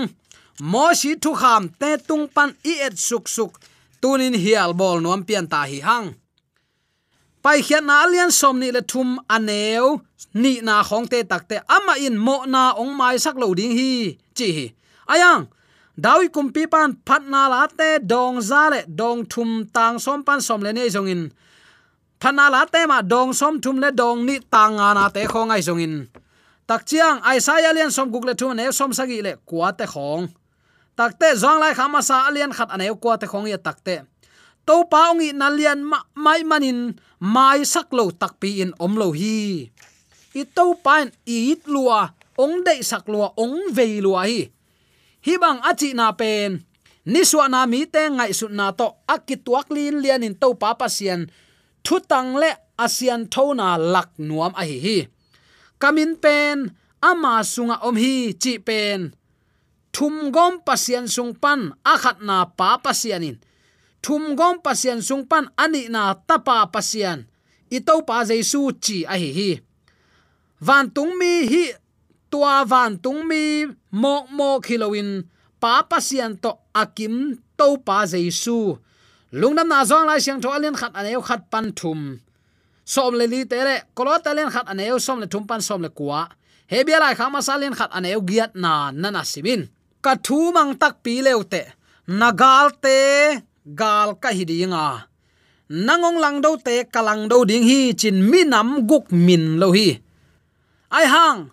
Mo 0.61 0.87
shi 1.01 1.11
thu 1.23 1.31
kham 1.35 1.63
te 1.81 1.91
tung 2.09 2.25
pan 2.35 2.51
i 2.71 2.73
et 2.87 2.95
suk 3.09 3.27
suk 3.37 3.53
tunin 4.03 4.35
hial 4.43 4.71
bol 4.81 4.99
nuam 5.05 5.23
pian 5.29 5.47
ta 5.53 5.61
hi 5.71 5.79
hang. 5.89 6.09
Pai 7.43 7.59
khian 7.67 7.85
na 7.87 7.95
alian 8.05 8.31
som 8.31 8.57
ni 8.63 8.69
le 8.77 8.83
thum 8.91 9.09
aneu 9.35 9.87
ni 10.43 10.53
na 10.67 10.75
khong 10.89 11.07
te 11.13 11.19
takte 11.31 11.57
ama 11.77 11.95
in 12.07 12.17
mo 12.27 12.37
na 12.55 12.63
ong 12.83 12.93
mai 12.99 13.17
sak 13.25 13.37
lo 13.43 13.49
ding 13.59 13.75
hi. 13.79 13.93
Chi 14.37 14.49
hi. 14.57 14.67
Ayang 15.13 15.43
dawi 16.05 16.27
kumpi 16.35 16.63
pan 16.73 16.91
phat 17.07 17.23
na 17.33 17.43
la 17.53 17.63
te 17.79 17.89
dong 18.13 18.37
za 18.49 18.63
le 18.73 18.81
dong 19.01 19.21
thum 19.33 19.51
tang 19.75 19.97
som 20.05 20.21
pan 20.27 20.41
som 20.47 20.61
le 20.67 20.71
ne 20.77 20.85
jong 20.95 21.11
in. 21.15 21.23
Phana 22.21 22.47
la 22.55 22.63
te 22.73 22.81
ma 22.91 22.99
dong 23.13 23.31
som 23.41 23.55
thum 23.63 23.77
le 23.83 23.91
dong 24.01 24.19
ni 24.27 24.37
tang 24.55 24.77
na 24.99 25.05
te 25.15 25.23
khong 25.33 25.51
ai 25.55 25.63
jong 25.67 25.83
in. 25.87 25.95
Tak 26.69 26.87
chiang, 26.89 27.19
ai 27.27 27.39
sa 27.43 27.59
ya 27.59 27.71
lian 27.77 27.91
som 27.91 28.07
guk 28.13 28.25
le 28.29 28.35
thum 28.39 28.55
ne 28.55 28.71
som 28.79 28.91
sagi 28.99 29.19
le 29.27 29.33
kwa 29.49 29.69
te 29.79 29.87
khong 29.95 30.25
takte 31.03 31.35
zong 31.35 31.59
lai 31.59 31.75
khama 31.75 31.99
sa 31.99 32.31
alian 32.31 32.55
khat 32.55 32.71
anai 32.71 32.95
kwa 33.03 33.19
te 33.19 33.27
khong 33.27 33.51
ya 33.51 33.59
takte. 33.59 34.07
To 34.67 34.87
paungi 34.87 35.35
nalian 35.35 35.83
mai 36.15 36.47
manin, 36.47 36.95
mai 37.19 37.67
sak 37.67 37.91
lo 37.91 38.15
takpi 38.15 38.63
in 38.63 38.71
om 38.79 38.95
lo 38.95 39.11
hi. 39.11 39.67
I 40.39 40.43
to 40.57 40.79
pain 40.85 41.11
i 41.27 41.37
it 41.53 41.67
lua, 41.67 42.15
ong 42.39 42.63
dei 42.63 42.81
sak 42.87 43.11
lua, 43.11 43.35
ong 43.35 43.75
ve 43.75 43.99
lua 43.99 44.23
hi. 44.31 44.47
Hi 45.27 45.35
bang 45.43 45.59
achi 45.67 45.91
na 45.99 46.15
pen, 46.15 46.63
ni 47.11 47.21
suwa 47.27 47.51
na 47.51 47.67
mi 47.67 47.83
te 47.91 48.07
ngai 48.07 48.31
su 48.39 48.47
na 48.59 48.71
to 48.71 48.87
akituak 49.15 49.67
lin 49.75 49.99
lian 50.03 50.23
in 50.23 50.35
to 50.39 50.55
pa 50.55 50.71
pasian 50.79 51.27
thu 51.85 51.99
tang 52.11 52.39
le 52.39 52.51
asian 52.85 53.27
thona 53.33 53.69
lak 53.95 54.11
nuam 54.29 54.55
a 54.55 54.63
hi 54.71 54.79
hi. 54.87 54.99
Kamin 55.83 56.15
pen, 56.23 56.71
ama 57.03 57.43
sunga 57.53 57.77
om 57.87 57.97
hi 58.03 58.15
chi 58.43 58.53
pen 58.69 59.01
thum 59.93 60.33
gom 60.33 60.65
pasian 60.65 61.07
sung 61.07 61.37
pan, 61.37 61.77
akhat 61.85 62.25
na 62.25 62.49
pa 62.49 62.81
pasianin 62.81 63.37
thum 64.03 64.35
gom 64.35 64.59
pasian 64.59 64.99
sung 65.01 65.25
pan, 65.25 65.47
ani 65.55 65.87
na 65.87 66.19
tapa 66.19 66.67
pasian. 66.69 67.25
Ito 67.73 68.05
pa 68.05 68.27
jaisu 68.27 68.69
chi 68.83 69.07
a 69.09 69.17
hi 69.17 69.31
hi. 69.33 69.51
Van 70.61 70.91
tung 70.93 71.17
mi 71.17 71.49
hi, 71.49 71.73
tua 72.29 72.67
van 72.69 72.99
tung 73.01 73.25
mi 73.25 73.65
mo 73.95 74.29
mo 74.29 74.61
khilowin 74.61 75.25
pa 75.57 75.81
pasian 75.89 76.37
to 76.37 76.53
akim 76.77 77.41
to 77.57 77.81
pa 77.81 78.05
jaisu 78.05 78.77
lungnam 79.33 79.71
na 79.71 79.87
zong 79.89 80.05
lai 80.05 80.21
siang 80.21 80.43
tho 80.43 80.53
alien 80.53 80.77
khat 80.77 80.93
aneu 80.93 81.25
khat 81.25 81.49
pan 81.49 81.73
thum. 81.73 82.21
Som 82.85 83.15
le 83.17 83.25
li 83.31 83.47
tere 83.49 83.89
kolo 83.97 84.19
talen 84.21 84.51
khat 84.53 84.69
aneu, 84.69 84.99
som 85.01 85.23
le 85.23 85.27
thum 85.31 85.47
pan, 85.49 85.63
som 85.65 85.81
le 85.81 85.89
kwa 85.89 86.29
hebia 86.69 87.01
lai 87.01 87.15
khama 87.17 87.41
salin 87.41 87.73
khat 87.73 87.89
aneu, 87.95 88.21
giat 88.21 88.53
na 88.59 88.93
nana 88.93 89.25
simin 89.25 89.71
ka 90.05 90.13
thu 90.25 90.39
mang 90.57 90.73
tak 90.81 90.95
pi 91.05 91.15
leute 91.27 91.63
nagal 92.21 92.67
te 92.85 92.99
gal 93.81 94.09
ka 94.23 94.31
hidinga 94.37 95.13
nangong 95.73 96.21
lang 96.21 96.45
do 96.45 96.61
te 96.61 96.85
kalang 96.85 97.33
do 97.33 97.49
ding 97.49 97.65
hi. 97.65 97.97
Chin 97.97 98.21
mi 98.21 98.45
nam 98.45 98.85
guk 98.85 99.09
min 99.09 99.57
lo 99.57 99.73
hi. 99.73 99.97
Ai 100.93 101.07
hang, 101.09 101.49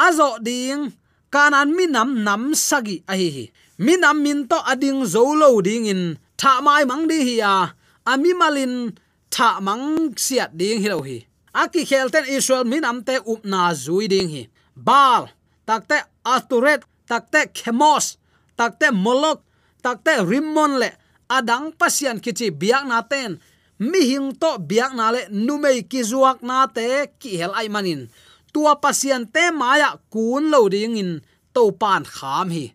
azo 0.00 0.40
ding, 0.40 0.96
kanan 1.28 1.76
mi 1.76 1.84
nam 1.84 2.24
nam 2.24 2.56
sagi 2.56 3.04
a 3.04 3.12
hi 3.12 3.28
hi. 3.28 3.44
Mi 3.78 4.00
nam 4.00 4.24
min 4.24 4.48
to 4.48 4.56
ading 4.64 5.04
zo 5.04 5.36
lo 5.36 5.60
ding 5.60 5.86
in. 5.92 6.16
Tha 6.40 6.64
mai 6.64 6.88
mang 6.88 7.04
di 7.04 7.20
hi 7.20 7.34
ya. 7.44 7.76
Ami 8.08 8.32
malin 8.32 8.96
tha 9.30 9.60
mang 9.60 10.16
siat 10.16 10.56
ding 10.56 10.80
hi 10.80 10.88
lo 10.88 11.04
hi. 11.04 11.18
Aki 11.52 11.84
khelten 11.84 12.24
israel 12.32 12.64
mi 12.64 12.80
am 12.80 13.04
te 13.04 13.20
up 13.20 13.44
na 13.44 13.76
zui 13.76 14.08
ding 14.08 14.28
hi. 14.32 14.42
Bal 14.72 15.28
takte 15.68 16.08
aturet 16.24 16.80
takte 17.08 17.40
khemos, 17.56 18.16
takte 18.58 18.92
molok, 18.92 19.40
takte 19.82 20.12
rimmon 20.30 20.78
le. 20.82 20.90
Adang 21.28 21.76
pasian 21.76 22.20
kichi 22.24 22.48
biak 22.48 22.88
na 22.88 23.04
ten 23.04 23.36
mi 23.78 24.00
hing 24.10 24.32
to 24.40 24.56
biak 24.58 24.92
na 24.96 25.12
le 25.12 25.22
numei 25.28 25.84
ki 25.90 26.00
zuak 26.00 26.40
na 26.42 26.66
te 26.66 27.12
ki 27.20 27.36
hel 27.36 27.52
ai 27.52 27.68
manin. 27.68 28.08
Tua 28.52 28.80
pasian 28.80 29.28
te 29.34 29.50
maya 29.52 29.90
kun 30.12 30.48
lo 30.50 30.68
ding 30.72 30.96
in 30.96 31.12
to 31.54 31.72
pan 31.72 32.02
kham 32.04 32.48
hi. 32.48 32.72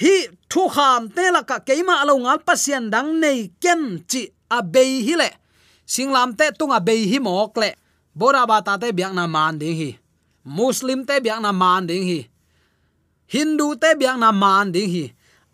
Hi, 0.00 0.16
thu 0.50 0.68
kham 0.68 1.08
te 1.08 1.24
la 1.32 1.40
ka 1.40 1.58
keima 1.64 2.04
alo 2.04 2.14
ngal 2.20 2.44
pasian 2.44 2.92
dang 2.92 3.16
nei 3.22 3.48
ken 3.62 4.04
chi 4.10 4.22
a 4.56 4.60
hi 5.06 5.14
le. 5.16 5.30
Singlam 5.92 6.36
te 6.38 6.50
tunga 6.58 6.80
be 6.80 6.94
hi 7.10 7.18
mok 7.18 7.56
le. 7.56 7.70
Bora 8.14 8.46
ba 8.46 8.60
ta 8.66 8.76
te 8.76 8.92
biak 8.92 9.12
na 9.14 9.26
man 9.26 9.58
ding 9.58 9.76
hi. 9.80 9.90
Muslim 10.44 11.00
te 11.08 11.14
biak 11.24 11.40
na 11.40 11.52
man 11.52 11.86
ding 11.86 12.04
hi 12.10 12.20
hindu 13.26 13.74
te 13.78 13.94
biang 13.98 14.18
na 14.22 14.30
man 14.32 14.72
ding 14.74 14.90
hi. 14.90 15.06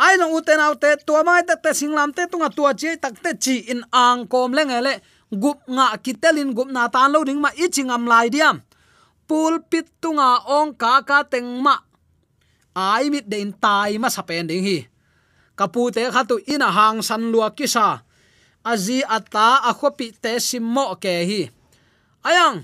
Ai 0.03 0.17
long 0.19 0.35
uten 0.35 0.61
autte 0.61 0.99
tua 1.07 1.23
mai 1.23 1.43
te 1.47 1.55
te 1.57 1.71
singlam 1.77 2.11
te 2.17 2.27
tunga 2.31 2.49
tua 2.51 2.73
chi 2.75 2.97
tak 2.99 3.15
te 3.23 3.31
chi 3.39 3.57
in 3.73 3.83
ang 3.93 4.27
kom 4.27 4.51
le 4.57 4.63
ngale 4.67 4.95
gup 5.33 5.59
nga 5.69 5.97
kitelin 6.05 6.51
gup 6.57 6.69
na 6.73 6.89
tan 6.93 7.13
lo 7.13 7.25
ding 7.25 7.41
ma 7.41 7.51
ichingam 7.55 8.05
lai 8.11 8.29
diam. 8.35 8.61
Pul 9.29 9.63
pit 9.71 9.87
tunga 10.03 10.43
ong 10.59 10.75
ka 10.75 11.01
ka 11.09 11.19
teng 11.25 11.63
ma. 11.65 11.77
Ai 12.75 13.13
mit 13.13 13.29
den 13.29 13.53
tai 13.53 13.97
ma 14.03 14.09
sapen 14.09 14.49
ding 14.51 14.65
hi. 14.65 14.79
Kapu 15.57 15.93
te 15.95 16.03
khatu 16.09 16.37
a 16.41 16.69
hang 16.73 16.99
san 17.03 17.23
lua 17.33 17.49
kisa 17.53 18.03
azi 18.65 19.03
ata 19.03 19.67
akhopi 19.71 20.15
te 20.23 20.39
simmo 20.41 20.95
ke 21.03 21.15
hi. 21.29 21.43
Ayang 22.23 22.63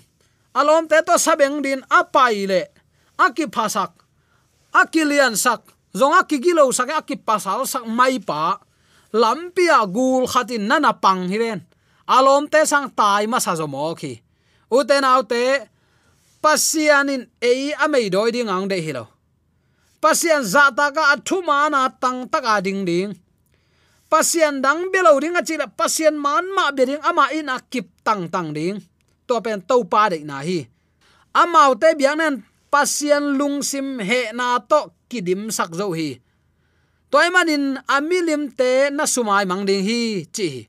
alom 0.55 0.87
te 0.91 0.99
to 1.07 1.15
sabeng 1.19 1.63
din 1.63 1.81
apai 1.91 2.47
le. 2.47 2.63
Aki 3.19 3.51
phasak 3.51 3.98
akilian 4.73 5.37
sak. 5.37 5.65
Zonga 5.97 6.25
kigilo 6.29 6.69
sak 6.73 6.93
aki 6.93 7.17
pasal 7.17 7.65
sak 7.65 7.89
mai 7.89 8.21
pa 8.21 8.61
lampia 9.13 9.83
gul 9.89 10.29
khatin 10.29 10.69
nana 10.69 10.93
pang 10.93 11.29
hiren. 11.29 11.65
Alom 12.09 12.49
te 12.49 12.65
sang 12.65 12.89
tai 12.93 13.29
ma 13.29 13.41
sa 13.41 13.53
zomo 13.57 13.93
khi 13.97 14.21
uten 14.73 15.05
autte 15.05 15.69
pasianin 16.41 17.25
ei 17.41 17.73
amei 17.77 18.09
doi 18.13 18.33
ding 18.33 18.49
ang 18.49 18.69
de 18.69 18.81
hilo. 18.81 19.09
Pasian 19.99 20.47
za 20.47 20.71
ta 20.71 20.95
ka 20.95 21.11
athuma 21.17 21.67
na 21.67 21.91
tang 21.91 22.31
taka 22.31 22.63
ding 22.63 22.87
ding. 22.87 23.11
Pasian 24.07 24.63
dang 24.63 24.89
belo 24.95 25.19
ring 25.19 25.37
a 25.37 25.43
chila 25.43 25.67
pasian 25.67 26.15
man 26.15 26.47
ma 26.55 26.71
be 26.71 26.87
ding 26.87 27.03
ama 27.03 27.29
in 27.35 27.51
akip 27.51 27.91
tang 28.07 28.31
tang 28.31 28.55
ding. 28.55 28.79
To 29.27 29.43
pen 29.45 29.61
to 29.67 29.85
pa 29.85 30.09
de 30.09 30.23
na 30.25 30.41
hi. 30.41 30.65
Amau 31.35 31.75
te 31.77 31.93
biang 31.99 32.17
nen 32.17 32.35
pasian 32.73 33.37
lungsim 33.41 34.01
he 34.01 34.33
na 34.33 34.61
to 34.61 34.93
kidim 35.09 35.49
sak 35.49 35.73
zo 35.75 35.93
hi. 35.97 36.21
Toy 37.09 37.29
manin 37.33 37.81
amilim 37.89 38.53
te 38.53 38.93
na 38.93 39.05
sumai 39.09 39.49
mangding 39.49 39.85
hi, 39.85 40.29
chi 40.29 40.69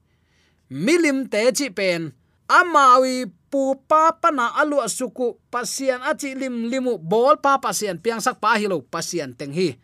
milim 0.69 1.27
te 1.27 1.51
chi 1.51 1.67
pen. 1.69 2.13
Amawi 2.49 3.29
pu 3.51 3.77
pa 3.89 4.13
pa 4.17 4.29
na 4.31 4.55
alu 4.57 4.81
suku. 4.89 5.37
Pasian 5.51 6.01
achi 6.01 6.33
lim 6.33 6.69
limu 6.71 6.97
bol 6.97 7.37
pa 7.37 7.61
pasian 7.61 8.01
piang 8.01 8.21
sak 8.21 8.41
pa 8.41 8.57
hilo 8.57 8.81
pasian 8.81 9.35
teng 9.37 9.53
hi. 9.53 9.77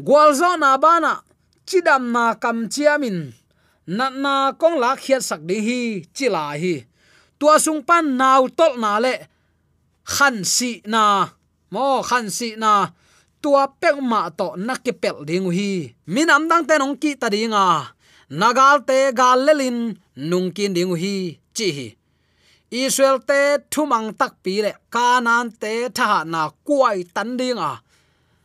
Gwalzo 0.00 0.56
na 0.56 0.78
bana 0.80 1.20
chidam 1.68 2.12
na 2.12 2.34
kam 2.40 2.68
chiamin 2.72 3.32
na 3.86 4.08
na 4.08 4.56
kong 4.56 4.80
la 4.80 4.96
khiat 4.96 5.20
sak 5.20 5.44
ding 5.44 5.64
hi 5.64 5.80
chila 6.16 6.56
hi. 6.56 6.86
Tua 7.36 7.58
sung 7.58 7.82
pan 7.82 8.16
naw 8.16 8.48
tol 8.48 8.78
na 8.80 8.96
le 9.02 9.33
khan 10.04 10.44
si 10.44 10.80
na. 10.84 11.28
Mo 11.72 12.02
khan 12.04 12.30
si 12.30 12.54
na. 12.56 12.92
Tua 13.42 13.68
pek 13.68 13.96
ma 14.00 14.28
to 14.38 14.56
na 14.56 14.74
ke 14.84 14.92
pel 14.92 15.24
ding 15.28 15.48
hi. 15.52 15.92
Min 16.06 16.30
am 16.30 16.48
dang 16.48 16.64
te 16.68 16.74
nong 16.78 16.96
ki 17.02 17.16
ta 17.20 17.28
dinga 17.28 17.92
nagal 18.40 18.80
te 18.88 19.12
gal 19.12 19.38
lelin 19.46 19.96
nung 20.16 20.48
kin 20.56 20.72
ding 20.76 20.94
hi. 21.02 21.16
Chi 21.56 21.68
hi. 21.76 21.88
Israel 22.70 23.18
te 23.28 23.40
thumang 23.72 24.16
tak 24.20 24.32
pi 24.42 24.62
le. 24.64 24.72
Kanan 24.94 25.52
te 25.62 25.88
tha 25.96 26.24
na 26.24 26.42
kuai 26.66 27.04
tan 27.14 27.36
ding 27.40 27.60
a. 27.70 27.72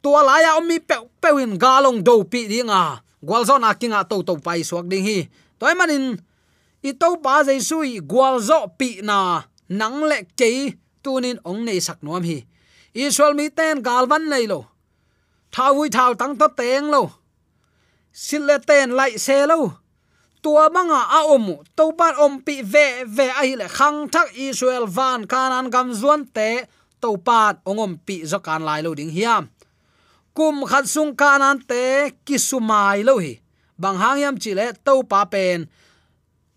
Tua 0.03 0.21
la 0.27 0.35
ya 0.45 0.53
mi 0.59 0.77
pe 0.79 0.95
pewin 1.21 1.53
galong 1.63 1.99
do 2.07 2.23
pi 2.31 2.47
ding 2.51 2.71
a. 2.71 3.01
Gwalzo 3.27 3.59
na 3.59 3.75
kinga 3.79 4.07
to 4.09 4.23
to 4.23 4.33
pai 4.45 4.63
suak 4.63 4.87
ding 4.91 5.03
hi. 5.03 5.19
Toy 5.59 5.75
manin, 5.75 6.15
i 6.87 6.91
to 6.95 7.19
pa 7.23 7.43
jaisu 7.43 7.83
gwalzo 8.07 8.71
pi 8.79 9.03
na. 9.03 9.43
Nang 9.69 10.07
le 10.09 10.23
ke 10.39 10.75
tunin 11.03 11.39
ong 11.49 11.61
nei 11.65 11.79
sak 11.79 11.99
nuam 12.05 12.23
hi. 12.23 12.45
Israel 12.93 13.33
mi 13.33 13.49
ten 13.49 13.81
galvan 13.81 14.29
nei 14.29 14.45
lo. 14.47 14.65
Thao 15.51 15.73
vui 15.77 15.89
thao 15.89 16.13
tăng 16.19 16.35
to 16.39 16.47
teng 16.59 16.89
lo. 16.93 17.03
Sil 18.23 18.43
le 18.49 18.57
ten 18.59 18.89
lai 18.97 19.11
xe 19.25 19.45
lo. 19.51 19.59
Tua 20.41 20.69
manga 20.69 21.01
a 21.17 21.19
om 21.35 21.45
to 21.75 21.91
par 21.99 22.15
om 22.25 22.39
pi 22.45 22.61
ve 22.63 23.03
ve 23.03 23.27
a 23.29 23.41
hi 23.43 23.53
le 23.59 23.67
khang 23.67 24.07
thak 24.13 24.29
israel 24.35 24.85
van 24.87 25.27
kanan 25.31 25.67
gam 25.73 25.89
zuan 25.99 26.23
te 26.35 26.49
to 27.01 27.17
pan 27.27 27.53
ongom 27.69 27.93
pi 28.05 28.15
zo 28.31 28.39
kan 28.39 28.63
lai 28.67 28.81
lo 28.81 28.95
ding 28.95 29.11
hiam. 29.11 29.43
Kum 30.37 30.63
khat 30.69 30.85
sung 30.87 31.11
kanan 31.21 31.59
te 31.69 31.83
kisumai 32.25 33.03
lo 33.03 33.19
hi. 33.19 33.33
Bang 33.81 33.97
hangyam 34.03 34.35
chile 34.39 34.71
to 34.85 35.03
pa 35.03 35.25
pen. 35.25 35.67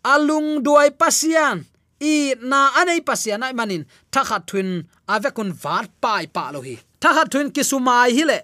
Alung 0.03 0.63
duai 0.65 0.91
pasian 0.91 1.67
i 2.11 2.15
na 2.51 2.61
anei 2.81 3.01
pasian 3.09 3.41
nai 3.43 3.55
manin 3.59 3.85
thakha 4.13 4.39
thun 4.49 4.69
avekun 5.15 5.51
vat 5.63 5.89
pai 6.03 6.25
pa 6.35 6.45
lo 6.55 6.61
hi. 6.67 6.77
Thakha 7.03 7.25
thun 7.33 7.47
kisumai 7.55 8.11
hi 8.17 8.25
le. 8.31 8.39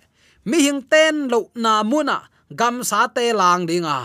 Mi 0.48 0.58
hing 0.66 0.82
ten 0.92 1.16
lo 1.32 1.40
na 1.64 1.72
muna 1.90 2.16
gam 2.58 2.76
sa 2.90 3.00
te 3.16 3.24
lang 3.40 3.62
dinga 3.68 3.98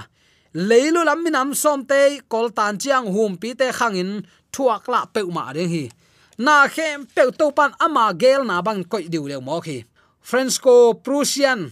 leilu 0.53 1.01
lam 1.03 1.23
minam 1.23 1.49
som 1.55 1.85
te, 1.85 2.21
kol 2.29 2.49
tan 2.57 2.77
chiang 2.77 3.07
hum 3.13 3.37
pi 3.41 3.53
te 3.59 3.67
khangin 3.77 4.11
thuak 4.53 4.87
la 4.87 5.05
pe 5.13 5.21
ma 5.35 5.53
ding 5.53 5.69
hi. 5.69 5.89
Na 6.37 6.67
khem 6.67 7.05
pe 7.15 7.23
to 7.39 7.51
pan 7.57 7.71
ama 7.79 8.13
gel 8.21 8.41
na 8.45 8.61
bang 8.61 8.83
koi 8.91 9.05
diu 9.13 9.27
le 9.27 9.37
mo 9.41 9.59
khi. 9.61 9.83
Franco 10.21 10.93
prussian 10.93 11.71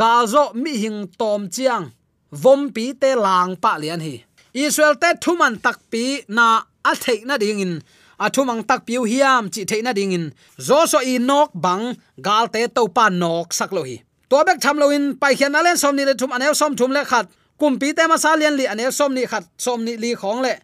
gazo 0.00 0.54
mi 0.54 0.72
hing 0.82 1.00
tom 1.18 1.50
chiang, 1.54 1.92
vom 2.30 2.70
pi 2.74 2.92
te 3.00 3.14
lang 3.14 3.56
pa 3.56 3.76
lian 3.82 4.00
hi. 4.00 4.24
Israel 4.52 4.94
te 5.02 5.10
thuman 5.22 5.54
tak 5.64 5.78
pi 5.90 6.22
na 6.28 6.62
a 6.84 6.94
thei 6.94 7.22
na 7.24 7.36
ding 7.38 7.60
in. 7.60 7.82
A 8.18 8.30
thumang 8.30 8.62
tak 8.66 8.86
piu 8.86 9.02
hiam 9.04 9.48
chi 9.52 9.64
thei 9.64 9.82
na 9.82 9.92
ding 9.92 10.12
in. 10.12 10.32
Zo 10.58 10.86
so 10.86 10.98
i 10.98 11.18
nok 11.18 11.50
bang, 11.54 11.96
gal 12.20 12.48
te 12.48 12.66
to 12.68 12.88
pa 12.88 13.08
nok 13.08 13.52
sak 13.52 13.72
lo 13.72 13.82
hi. 13.82 14.02
To 14.30 14.44
bek 14.46 14.60
tham 14.60 14.78
lo 14.78 14.90
in, 14.90 15.16
pai 15.20 15.34
khian 15.34 15.56
alen 15.58 15.76
som 15.76 15.96
ni 15.96 16.04
le 16.04 16.14
thum 16.14 16.32
anel 16.36 16.54
som 16.54 16.76
thum 16.76 16.92
le 16.92 17.04
khat. 17.04 17.26
Kumpi 17.58 17.94
te 17.96 18.06
ma 18.06 18.16
sa 18.16 18.36
lian 18.36 18.56
li 18.56 18.66
anel 18.66 18.92
som 18.92 19.14
ni 19.14 19.26
khat, 19.26 19.44
som 19.56 19.84
ni 19.84 19.96
li 19.96 20.14
khong 20.14 20.40
le. 20.42 20.54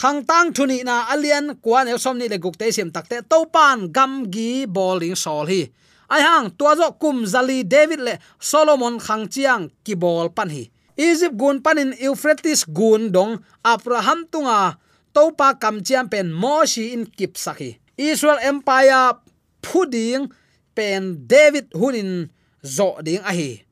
Khang 0.00 0.24
tang 0.28 0.52
thuni 0.52 0.84
na 0.84 1.08
alian 1.12 1.56
kwan 1.64 1.88
el 1.88 1.98
som 1.98 2.18
ni 2.18 2.28
le 2.28 2.38
guk 2.38 2.56
te 2.60 2.70
sim 2.70 2.90
takte 2.92 3.24
to 3.30 3.38
pan 3.54 3.88
gam 3.96 4.12
gi 4.32 4.66
bowling 4.66 5.16
sol 5.16 5.46
hi. 5.46 5.62
Ai 6.08 6.22
hang, 6.22 6.50
tua 6.58 6.76
zo 6.76 6.92
kum 7.00 7.24
zali 7.24 7.64
david 7.64 8.00
le 8.00 8.14
solomon 8.38 9.00
khang 9.00 9.24
chiang 9.32 9.70
ki 9.84 9.94
bol 9.94 10.28
pan 10.28 10.50
hi. 10.50 10.70
Egypt 10.96 11.36
gun 11.36 11.60
panin 11.60 11.92
euphrates 12.00 12.64
gun 12.64 13.12
dong 13.12 13.36
abraham 13.64 14.24
tunga 14.32 14.78
topa 15.16 15.48
kam 15.62 15.80
chiam 15.86 16.06
pen 16.12 16.28
moshi 16.42 16.92
in 16.92 17.08
kip 17.16 17.32
saki 17.44 17.70
israel 17.96 18.38
empire 18.50 19.16
phuding 19.64 20.28
pen 20.76 21.02
david 21.32 21.66
hunin 21.72 22.28
zo 22.60 23.00
ding 23.02 23.24
a 23.24 23.32
hi. 23.32 23.64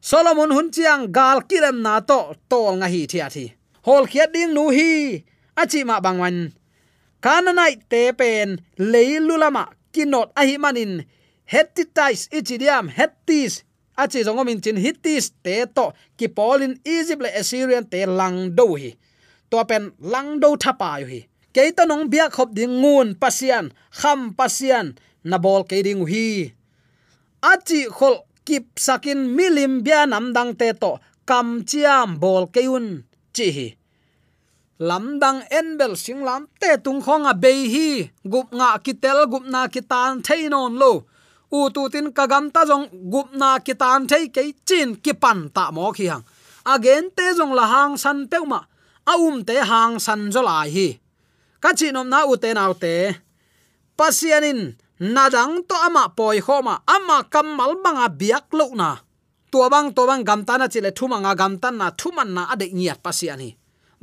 Solomon 0.00 0.50
hun 0.52 0.68
chiang 0.74 1.08
gal 1.08 1.40
kilem 1.48 1.80
na 1.80 2.00
to 2.00 2.36
tol 2.50 2.76
nga 2.76 2.88
hi 2.92 3.06
thia 3.08 3.28
thi. 3.34 3.46
Hol 3.86 4.04
khia 4.10 4.26
ding 4.34 4.52
nu 4.52 4.68
hi 4.76 5.24
achi 5.56 5.80
ma 5.88 5.96
bangwan 6.04 6.52
kananai 7.24 7.74
te 7.90 8.12
pen 8.12 8.60
leilulama 8.92 9.64
kinot 9.94 10.28
ahi 10.36 10.60
manin. 10.60 10.92
Hettitais 11.52 12.28
ichidiam 12.36 12.86
hettis 12.98 13.64
achi 13.96 14.20
zongomin 14.26 14.60
chin 14.64 14.76
hittis 14.84 15.32
te 15.44 15.64
to 15.76 15.86
ki 16.18 16.28
polin 16.36 16.74
egypt 16.84 17.22
le 17.24 17.30
assyrian 17.40 17.84
te 17.92 18.04
lang 18.18 18.52
do 18.58 18.66
hi 18.80 18.90
to 19.50 19.64
pen 19.64 19.92
lang 20.12 20.40
do 20.42 20.56
thapa 20.56 21.00
yu 21.00 21.06
hi. 21.12 21.20
Keita 21.54 21.86
nong 21.86 22.10
bia 22.10 22.26
khop 22.34 22.50
ding 22.50 22.82
ngun 22.82 23.14
pasian, 23.14 23.70
kham 23.90 24.34
pasian, 24.38 24.86
na 25.22 25.38
bol 25.38 25.62
ke 25.62 25.78
ding 25.86 26.02
hi. 26.06 26.50
Achi 27.42 27.86
khol 27.96 28.26
kip 28.46 28.64
sakin 28.76 29.20
milim 29.36 29.84
bia 29.84 30.06
nam 30.06 30.34
dang 30.34 30.52
te 30.60 30.68
to, 30.82 30.98
kam 31.26 31.62
chiam 31.62 32.18
bol 32.22 32.44
keun 32.54 32.86
chi 33.32 33.46
hi. 33.56 33.68
Lamdang 34.88 35.46
enbel 35.58 35.94
singlam 35.94 36.50
te 36.60 36.70
tung 36.84 37.00
khonga 37.04 37.32
be 37.42 37.52
hi, 37.74 38.10
gup 38.26 38.50
nga 38.58 38.78
kitel, 38.84 39.18
gup 39.30 39.44
na 39.46 39.70
kitan 39.74 40.18
theinon 40.26 40.74
lo. 40.82 40.92
U 41.54 41.70
tu 41.74 41.86
tin 41.92 42.10
kagam 42.10 42.50
ta 42.50 42.66
jong 42.66 42.90
gup 43.12 43.28
na 43.40 43.62
kitan 43.66 44.10
thei 44.10 44.26
ke 44.34 44.42
chin 44.66 44.98
ki 44.98 45.12
pan 45.22 45.38
ta 45.54 45.70
mo 45.70 45.92
khi 45.96 46.06
hang. 46.10 46.24
Again 46.74 47.14
te 47.16 47.26
jong 47.38 47.54
la 47.54 47.64
hang 47.72 47.94
san 47.96 48.26
peuma 48.26 48.66
aum 49.12 49.44
te 49.48 49.56
hang 49.70 50.00
san 50.00 50.32
zo 50.34 50.42
lai 50.42 50.68
hi. 50.74 50.88
Ka 51.62 51.70
chi 51.78 51.92
nom 51.92 52.08
na 52.08 52.24
u 52.30 52.36
te 52.36 52.48
nau 52.54 52.72
te. 52.82 52.94
Pasianin 53.98 54.60
nadang 55.14 55.64
to 55.68 55.76
ama 55.86 56.04
poi 56.16 56.38
khoma 56.46 56.74
ama 56.86 57.24
kamal 57.32 57.72
banga 57.84 58.06
biak 58.20 58.46
lo 58.58 58.66
na. 58.74 58.90
Tua 59.50 59.66
bang 59.72 59.88
to 59.96 60.02
bang 60.08 60.22
gam 60.28 60.42
tan 60.48 60.64
chile 60.72 60.90
thuma 60.90 61.16
nga 61.24 61.32
gam 61.40 61.54
tan 61.62 61.78
na 61.78 61.86
thuman 61.90 62.30
na 62.36 62.42
ade 62.52 62.66
ngiat 62.74 62.98
pasian 63.04 63.40
hi 63.44 63.50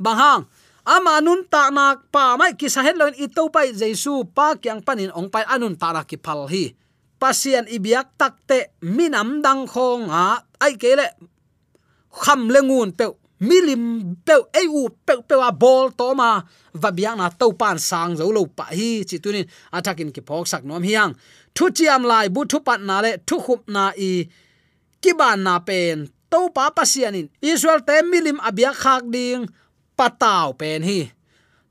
bang 0.02 0.18
hang, 0.18 0.42
ama 0.82 1.22
nun 1.22 1.46
ta 1.46 1.70
na 1.70 1.94
pa 1.94 2.34
mai 2.34 2.58
ki 2.58 2.66
sa 2.66 2.82
loin 2.82 3.14
i 3.14 3.30
to 3.30 3.46
pai 3.54 3.70
jesu 3.70 4.26
pa 4.34 4.58
kyang 4.58 4.82
panin 4.82 5.14
ong 5.14 5.30
pai 5.30 5.46
anun 5.46 5.78
ta 5.78 5.94
ra 5.94 6.02
ki 6.02 6.18
phal 6.18 6.50
hi. 6.50 6.74
Pasian 7.22 7.70
ibiak 7.70 8.18
takte 8.18 8.74
minam 8.82 9.38
dang 9.38 9.62
khong 9.70 10.10
a 10.10 10.42
ai 10.58 10.74
kele 10.74 11.06
kham 12.10 12.50
lengun 12.50 12.90
pe 12.98 13.06
milim 13.48 13.82
pe 14.26 14.34
ei 14.60 14.66
u 14.70 14.88
pe 15.06 15.14
pe 15.28 15.36
a 15.48 15.50
bol 15.62 15.90
to 15.98 16.14
ma. 16.14 16.30
Va 16.82 16.90
biang 16.98 17.18
na 17.20 17.28
to 17.40 17.46
pan 17.60 17.78
sang 17.78 18.16
zo 18.18 18.30
lo 18.36 18.42
pa 18.58 18.66
hi. 18.78 19.04
Chi 19.08 19.16
tunin 19.24 19.46
atakin 19.76 20.10
ki 20.14 20.22
phok 20.28 20.46
sak 20.52 20.62
nom 20.68 20.82
hiang 20.82 21.12
thu 21.54 21.64
chiam 21.76 22.02
lai 22.10 22.26
bu 22.34 22.40
thu 22.50 22.58
pat 22.66 22.80
na 22.88 22.96
le, 23.04 23.12
thu 23.28 23.36
khup 23.44 23.62
na 23.74 23.84
i, 24.10 24.12
ki 25.02 25.12
ban 25.20 25.38
na 25.46 25.54
pen. 25.68 26.08
To 26.32 26.48
pa 26.56 26.64
pasianin 26.76 27.28
israel 27.50 27.80
te 27.88 27.96
milim 28.10 28.38
abia 28.48 28.72
khak 28.82 29.04
ding 29.14 29.42
pataw 29.98 30.48
pen 30.60 30.80
hi. 30.88 31.00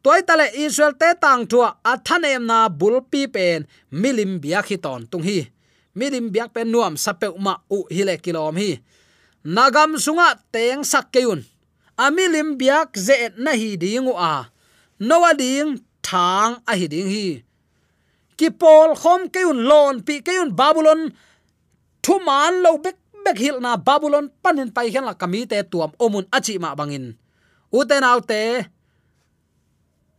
Toy 0.03 0.21
tale 0.27 0.47
israel 0.65 0.93
te 1.01 1.09
tang 1.23 1.41
thua 1.51 1.69
athanem 1.91 2.43
na 2.51 2.69
bulpi 2.79 3.21
pen. 3.35 3.65
Milim 4.01 4.31
bia 4.43 4.61
khi 4.67 4.77
ton 4.85 5.01
tung 5.11 5.25
hi. 5.29 5.39
Milim 5.97 6.25
biak 6.33 6.49
pen 6.55 6.67
nuam 6.73 6.93
sapeu 7.03 7.33
ma 7.45 7.53
u 7.75 7.77
hi 7.95 8.01
le 8.07 8.15
kilom 8.23 8.55
hi. 8.61 8.71
Nagam 9.55 9.97
sunga 10.03 10.29
teng 10.53 10.85
sak 10.91 11.09
keun 11.13 11.41
amilim 11.97 12.59
biak 12.59 12.95
ze 12.95 13.31
na 13.37 13.51
hi 13.55 13.75
dingu 13.79 14.13
a 14.15 14.51
nowa 14.99 15.31
ding 15.33 15.79
thang 16.05 16.61
a 16.67 16.73
hi 16.75 16.85
ding 16.87 17.09
hi. 17.09 17.27
Ki 18.37 18.47
pol 18.49 18.95
khom 18.97 19.29
keun 19.33 19.67
lon 19.69 19.95
pi 20.05 20.21
keun 20.21 20.49
babylon. 20.55 21.11
Thu 22.03 22.17
man 22.25 22.63
lo 22.63 22.77
bek 22.81 22.97
bek 23.25 23.37
hil 23.37 23.57
na 23.61 23.77
babylon 23.77 24.29
panin 24.43 24.69
pai 24.75 24.89
khen 24.93 25.05
la 25.05 25.13
kami 25.13 25.45
te 25.45 25.57
tuam 25.71 25.91
omun 26.03 26.25
achi 26.37 26.57
ma 26.57 26.75
bangin. 26.79 27.13
Uten 27.71 28.03
autte 28.03 28.41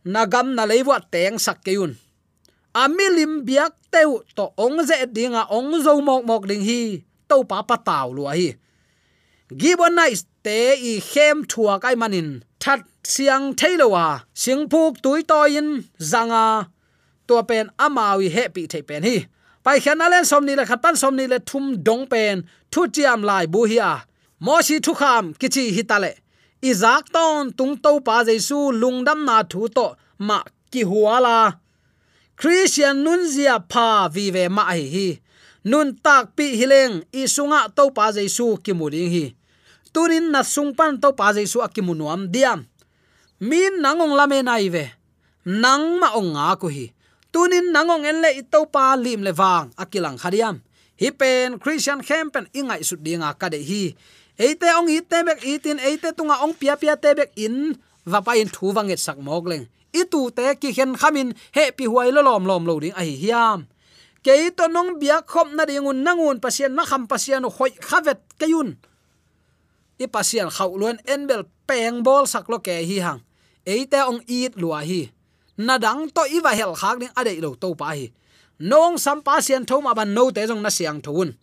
nagam 0.03 0.47
na 0.55 0.63
leiwa 0.65 0.97
teng 1.13 1.39
sak 1.39 1.63
keun 1.63 1.93
amilim 2.73 3.45
biak 3.45 3.77
teu 3.93 4.25
to 4.33 4.49
ong 4.57 4.81
ze 4.81 5.05
dinga 5.05 5.45
ong 5.53 5.77
zo 5.85 5.93
mok 6.01 6.25
mok 6.25 6.43
ding 6.49 6.65
hi. 6.65 7.05
To 7.29 7.45
pa 7.47 7.63
pa 7.63 7.77
taw 7.79 8.11
lu 8.11 8.25
hi. 8.27 8.57
Gibon 9.53 9.93
nice 9.95 10.25
te 10.45 10.57
i 10.91 10.93
khem 11.11 11.37
thua 11.51 11.73
kai 11.83 11.95
manin 12.01 12.29
that 12.63 12.79
siang 13.13 13.45
thailowa 13.59 14.05
singphuk 14.41 14.93
tui 15.03 15.21
toin 15.31 15.67
zanga 16.11 16.45
to 17.27 17.43
pen 17.49 17.65
amawi 17.85 18.27
happy 18.35 18.63
thei 18.67 18.81
pen 18.89 19.03
hi. 19.03 19.17
Pai 19.63 19.77
khian 19.83 20.03
alen 20.05 20.25
somni 20.31 20.53
la 20.59 20.65
khatan 20.69 20.95
somni 21.01 21.25
le 21.31 21.39
thum 21.49 21.65
dong 21.85 22.03
pen 22.11 22.35
thu 22.71 22.81
chiam 22.95 23.19
lai 23.29 23.45
bu 23.53 23.61
hi 23.71 23.77
a 23.91 23.93
mo 24.45 24.55
si 24.67 24.75
thu 24.85 24.93
kham 25.01 25.23
kichi 25.39 25.63
hitale 25.75 26.11
izak 26.69 27.03
ton 27.15 27.51
tung 27.57 27.75
to 27.83 27.91
pa 28.07 28.15
jesu 28.27 28.57
lungdam 28.81 29.19
na 29.27 29.37
thu 29.51 29.61
to 29.77 29.87
ma 30.27 30.37
ki 30.71 30.81
huala 30.89 31.37
christian 32.39 32.95
nun 33.05 33.21
zia 33.33 33.55
pha 33.71 33.87
vi 34.13 34.25
ve 34.35 34.43
ma 34.57 34.63
hi. 34.77 34.85
Hi 34.95 35.09
nun 35.71 35.87
tak 36.05 36.35
pi 36.35 36.45
hileng 36.59 36.95
isunga 37.21 37.61
to 37.77 37.83
pa 37.97 38.05
jesu 38.17 38.47
ki 38.63 38.73
muring 38.79 39.11
hi 39.15 39.25
tunin 39.93 40.33
na 40.33 40.41
sungpan 40.41 40.97
to 40.97 41.13
pa 41.13 41.31
jaisu 41.31 41.61
akimunuam 41.61 42.27
diam. 42.27 42.65
Min 43.39 43.79
nangong 43.79 44.17
lame 44.17 44.41
naive 44.41 44.91
nang 45.43 45.99
ma 45.99 46.15
onga 46.15 46.55
ko 46.55 46.71
hi 46.71 46.89
tunin 47.29 47.69
nangong 47.75 48.07
enle 48.07 48.31
ito 48.39 48.63
pa 48.71 48.95
lim 48.95 49.21
lewang 49.21 49.75
akilang 49.75 50.15
khariam 50.15 50.63
hi 50.95 51.11
pen 51.11 51.59
christian 51.59 51.99
campen 51.99 52.47
ingai 52.55 52.79
su 52.79 52.95
dinga 52.95 53.35
ka 53.35 53.51
de 53.51 53.59
hi 53.59 53.91
eite 54.39 54.67
ong 54.79 54.87
i 54.87 55.03
te 55.03 55.19
itin, 55.43 55.77
eite 55.83 56.15
tunga 56.15 56.39
ong 56.41 56.55
pia 56.55 56.79
pia 56.79 56.95
te 56.95 57.11
bek 57.11 57.35
in 57.35 57.75
va 58.07 58.23
pa 58.23 58.39
in 58.39 58.47
thu 58.47 58.71
wanget 58.71 59.03
sak 59.03 59.19
mokleng 59.19 59.67
itu 59.93 60.33
te 60.33 60.57
ki 60.57 60.73
hen 60.73 60.97
khamin, 60.97 61.37
he 61.53 61.69
pi 61.71 61.85
huai 61.85 62.09
lo 62.09 62.25
lom 62.25 62.49
lom 62.49 62.65
lo 62.65 62.81
ding 62.81 62.97
ai 62.97 63.13
hiam. 63.13 63.69
Ke 64.25 64.49
to 64.49 64.65
nong 64.65 64.97
bia 64.97 65.21
khop 65.21 65.53
na 65.53 65.69
dingun 65.69 66.01
nangun 66.01 66.41
pasien 66.41 66.73
ma 66.73 66.81
kham 66.81 67.05
pasien 67.05 67.45
hoi 67.45 67.71
khavet 67.77 68.19
kayun 68.41 68.73
i 69.99 70.05
pasial 70.07 70.49
khau 70.49 70.77
luan 70.77 70.97
enbel 71.05 71.45
peng 71.67 72.01
bol 72.05 72.25
sak 72.25 72.49
lo 72.49 72.57
ke 72.59 72.81
hi 72.83 72.97
hang. 73.03 73.21
Eite 73.65 73.99
ong 74.03 74.21
it 74.27 74.57
lua 74.59 74.83
hi. 74.83 75.11
Na 75.57 75.77
dang 75.77 76.09
to 76.09 76.25
iwa 76.25 76.51
hel 76.51 76.73
khak 76.73 76.97
ding 76.99 77.13
ade 77.13 77.37
lo 77.43 77.55
to 77.55 77.71
pa 77.77 77.93
hi. 77.93 78.09
Nong 78.59 78.97
sam 78.97 79.21
pa 79.21 79.41
sian 79.41 79.65
thoma 79.65 79.93
ban 79.93 80.13
no 80.13 80.31
te 80.31 80.45
jong 80.47 80.61
na 80.61 80.69
siang 80.69 81.01
thun 81.01 81.33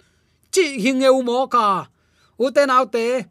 chi 0.50 0.82
hingeu 0.82 1.22
mo 1.22 1.46
ka. 1.46 1.86
Uten 2.40 2.70
autte 2.70 3.28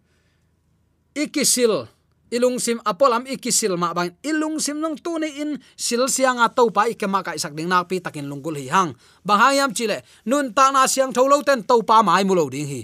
ikisil 1.15 1.89
ilungsim 2.31 2.79
apolam 2.85 3.27
ikisil 3.27 3.75
ma 3.75 3.91
bang. 3.91 4.15
Ilungsim 4.23 4.79
nong 4.79 4.97
tu 5.03 5.19
ni 5.19 5.41
in, 5.43 5.59
sil 5.75 6.07
sianga 6.07 6.47
to 6.53 6.71
pa 6.71 6.87
ikema 6.87 7.19
kai 7.25 7.41
sak 7.41 7.57
ding 7.57 7.67
nak 7.67 7.91
pi 7.91 7.99
takin 7.99 8.29
lungkul 8.29 8.55
hi 8.55 8.71
hang. 8.71 8.95
Bahayam 9.25 9.75
chile 9.75 10.05
nun 10.25 10.55
ta 10.55 10.71
na 10.71 10.87
siang 10.87 11.11
tholo 11.11 11.41
ten 11.43 11.65
to 11.65 11.83
pa 11.83 12.01
mai 12.05 12.23
mulo 12.23 12.47
ding 12.47 12.69
hi. 12.69 12.81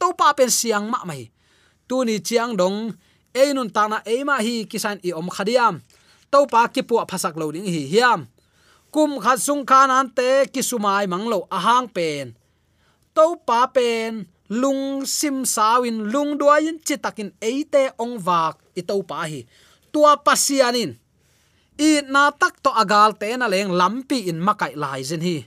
To 0.00 0.16
pa 0.16 0.32
pen 0.32 0.50
siang 0.50 0.88
ma 0.88 1.04
mai 1.04 1.33
tuni 1.94 2.18
chiang 2.18 2.58
dong 2.58 2.90
einun 3.30 3.70
ta 3.70 3.86
na 3.86 4.02
eima 4.02 4.42
hi 4.42 4.66
kisan 4.66 4.98
i 5.06 5.14
om 5.14 5.30
khadiam. 5.30 5.78
To 6.34 6.42
pa 6.50 6.66
ki 6.66 6.82
pu 6.82 6.98
phasak 7.06 7.38
lo 7.38 7.54
ding 7.54 7.70
hi 7.70 7.86
hiam. 7.86 8.26
Kum 8.90 9.22
khat 9.22 9.38
sung 9.38 9.62
khan 9.62 9.94
an 9.94 10.10
te 10.10 10.50
kisumai 10.50 11.06
manglo 11.06 11.46
ahang 11.56 11.86
pen. 11.86 12.34
To 13.14 13.38
pa 13.46 13.70
pen, 13.70 14.26
lung 14.50 15.06
sim 15.06 15.46
sawin, 15.46 16.10
lung 16.10 16.34
duain 16.34 16.82
chitakin 16.82 17.30
eite 17.38 17.94
ong 18.02 18.18
wak 18.26 18.58
i 18.74 18.82
to 18.82 18.98
pa 19.06 19.22
hi. 19.30 19.46
Tua 19.94 20.18
pasianin. 20.18 20.98
I 21.78 22.02
na 22.10 22.34
tak 22.34 22.58
to 22.58 22.74
agal 22.74 23.14
te 23.14 23.30
na 23.38 23.46
leng 23.46 23.70
lampi 23.70 24.26
in 24.30 24.42
makai 24.42 24.74
lai 24.74 25.06
zen 25.06 25.22
hi 25.22 25.46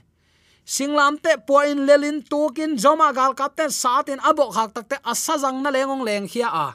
singlam 0.68 1.16
te 1.16 1.32
poin 1.48 1.88
lelin 1.88 2.20
tukin 2.20 2.76
zoma 2.76 3.08
gal 3.16 3.32
kapte 3.32 3.72
satin 3.72 4.20
abo 4.20 4.52
khak 4.52 4.76
takte 4.76 4.96
asajang 5.00 5.64
na 5.64 5.72
lengong 5.72 6.04
leng 6.04 6.28
khia 6.28 6.48
a. 6.52 6.68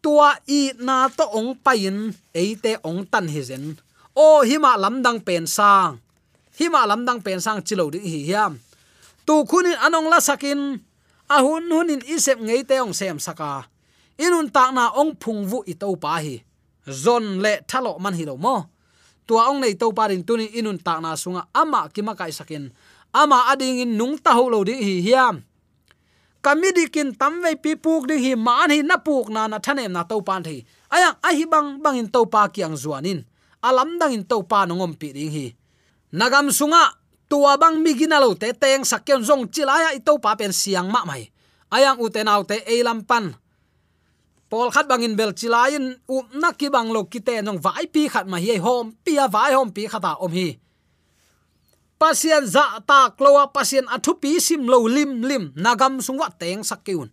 Tua 0.00 0.32
i 0.48 0.72
na 0.80 1.12
to 1.12 1.24
ong 1.28 1.52
pain 1.60 2.16
eite 2.32 2.80
ong 2.80 3.04
tan 3.04 3.28
hi 3.28 3.44
zen. 3.44 3.76
O, 4.16 4.40
hima 4.40 4.80
lamdang 4.80 5.20
pen 5.20 5.44
sang. 5.44 6.00
Hima 6.56 6.88
lamdang 6.88 7.20
pen 7.20 7.40
sang 7.44 7.60
chilo 7.60 7.92
di 7.92 8.00
hi 8.00 8.20
hiam. 8.28 8.56
Tu 9.28 9.34
khunin 9.48 9.76
anong 9.84 10.08
la 10.08 10.20
sakin? 10.20 10.80
Ahun 11.28 11.68
hunin 11.72 12.04
isep 12.04 12.40
ngei 12.40 12.64
te 12.68 12.80
ong 12.80 12.92
sem 12.96 13.16
saka. 13.20 13.68
Inun 14.20 14.48
tak 14.48 14.72
na 14.76 14.92
ong 14.96 15.16
phungvu 15.16 15.64
i 15.68 15.74
to 15.76 15.92
pa 15.96 16.20
hi. 16.24 16.40
Zon 16.88 17.40
le 17.44 17.64
thalo 17.68 17.96
man 18.00 18.16
hi 18.16 18.24
lo 18.28 18.36
mo. 18.36 18.68
Tua 19.24 19.48
ong 19.48 19.64
nei 19.64 19.72
to 19.72 19.88
pa 19.96 20.12
rin 20.12 20.20
tunin 20.20 20.52
inun 20.52 20.76
tak 20.76 21.00
na 21.00 21.16
sunga 21.16 21.48
ama 21.56 21.88
kima 21.88 22.12
kai 22.12 22.28
sakin 22.28 22.68
ama 23.14 23.54
ading 23.54 23.78
in 23.86 23.96
nung 23.96 24.18
ta 24.18 24.34
ho 24.34 24.50
lo 24.50 24.64
di 24.66 24.74
hi 24.74 24.94
hiam. 25.06 25.46
Kamidikin 26.42 27.14
tamve 27.16 27.54
pi 27.62 27.78
puk 27.78 28.10
ding 28.10 28.20
hi 28.20 28.34
man 28.34 28.70
hi 28.74 28.82
na 28.82 28.98
puk 28.98 29.30
na 29.30 29.46
na 29.46 29.58
thanem 29.62 29.92
na 29.94 30.02
to 30.02 30.20
pan 30.20 30.42
thi. 30.42 30.66
Aya 30.90 31.16
a 31.22 31.30
hi 31.30 31.44
bang 31.46 31.78
bang 31.78 31.96
in 32.02 32.08
to 32.10 32.26
pa 32.26 32.50
kyang 32.50 32.74
zuanin 32.74 33.24
alam 33.64 33.96
dang 33.96 34.12
in 34.12 34.24
to 34.28 34.44
pa 34.44 34.68
nongom 34.68 34.92
pi 35.00 35.16
ding 35.16 35.32
hi. 35.32 35.46
Nagam 36.12 36.52
sunga, 36.52 36.92
tua 37.32 37.56
bang 37.56 37.80
migina 37.80 38.20
lo 38.20 38.36
te 38.36 38.52
teng 38.52 38.84
sakyen 38.84 39.24
zong 39.24 39.48
chilaya 39.48 39.96
i 39.96 40.00
to 40.04 40.20
pa 40.20 40.36
pen 40.36 40.52
siang 40.52 40.92
ma 40.92 41.00
mai. 41.08 41.32
Ayang 41.72 41.98
u 42.04 42.12
te 42.12 42.20
nau 42.22 42.44
te 42.44 42.60
pan. 43.08 43.34
Pol 44.50 44.70
khat 44.70 44.86
bangin 44.86 45.16
bel 45.16 45.32
chilain 45.32 45.96
u 46.06 46.22
nakki 46.36 46.68
bang 46.70 46.92
lo 46.92 47.08
kite 47.08 47.40
nong 47.42 47.58
vai 47.58 47.88
pi 47.88 48.06
khat 48.06 48.28
ma 48.28 48.38
hi, 48.38 48.60
hom 48.60 48.92
pia 49.04 49.26
vai, 49.26 49.56
hom 49.56 49.72
pi 49.72 49.88
khata 49.88 50.20
om 50.20 50.30
hi 50.30 50.60
pasien 51.98 52.46
za 52.46 52.80
ta 52.86 53.10
kloa 53.10 53.46
pasien 53.46 53.86
athu 53.88 54.14
pi 54.22 54.40
sim 54.40 54.66
lo 54.66 54.78
lim 54.88 55.22
lim 55.22 55.44
nagam 55.56 56.02
sungwa 56.02 56.28
teng 56.40 56.64
sakiun. 56.66 57.10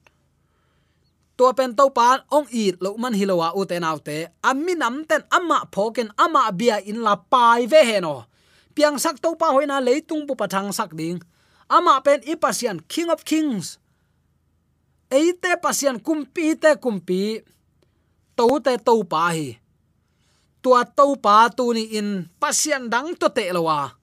To 1.38 1.54
pen 1.58 1.74
to 1.74 1.90
pa 1.90 2.22
ong 2.30 2.48
i 2.54 2.76
lo 2.84 2.98
man 3.02 3.16
hilowa 3.18 3.54
u 3.58 3.66
te 3.66 3.80
naw 3.80 3.98
te. 3.98 4.28
Ammi 4.44 4.74
nam 4.78 5.06
ten 5.10 5.24
amma 5.32 5.66
phoken 5.74 6.10
ama 6.18 6.52
bia 6.52 6.78
in 6.86 7.02
la 7.02 7.16
pai 7.16 7.66
ve 7.72 7.82
he 7.82 7.98
no. 8.02 8.26
Piang 8.76 9.00
sak 9.00 9.18
to 9.24 9.34
pa 9.40 9.50
hoina 9.56 9.82
leitung 9.82 10.28
bu 10.28 10.34
pathang 10.36 10.70
sak 10.70 10.94
ding. 10.94 11.18
Ama 11.70 12.02
pen 12.06 12.22
i 12.28 12.36
pasien 12.36 12.78
king 12.92 13.10
of 13.10 13.26
kings. 13.26 13.80
Eite 15.10 15.58
pasien 15.64 15.98
kumpi 15.98 16.54
te 16.60 16.76
kumpi. 16.84 17.42
To 18.38 18.60
te 18.60 18.78
to 18.78 19.04
pa 19.08 19.34
hi. 19.34 19.58
Tua 20.62 20.86
to 20.86 21.18
pa 21.18 21.50
tu 21.50 21.74
ni 21.74 21.98
in 21.98 22.30
pasien 22.38 22.86
dang 22.86 23.18
to 23.18 23.28
te 23.34 23.50
lowa 23.50 24.01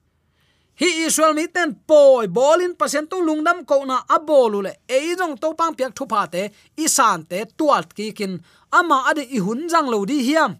hi 0.78 1.06
israel 1.06 1.34
mi 1.34 1.48
ten 1.50 1.74
poi, 1.74 2.30
bolin 2.30 2.74
pasien 2.78 3.06
tu 3.10 3.18
lungdam 3.18 3.64
ko 3.66 3.82
na 3.82 3.98
abolu 4.06 4.62
le. 4.62 4.72
E 4.86 5.14
jong 5.18 5.34
to 5.42 5.50
pang 5.58 5.74
piak 5.74 5.90
thu 5.94 6.06
pa 6.06 6.26
te 6.30 6.50
isan 6.78 7.26
te, 7.26 7.42
tuat 7.58 7.90
ki 7.96 8.12
kin. 8.14 8.38
Ama 8.70 9.10
ade 9.10 9.26
i 9.26 9.42
hun 9.42 9.66
jang 9.66 9.90
lo 9.90 10.04
di 10.06 10.22
hiam. 10.22 10.54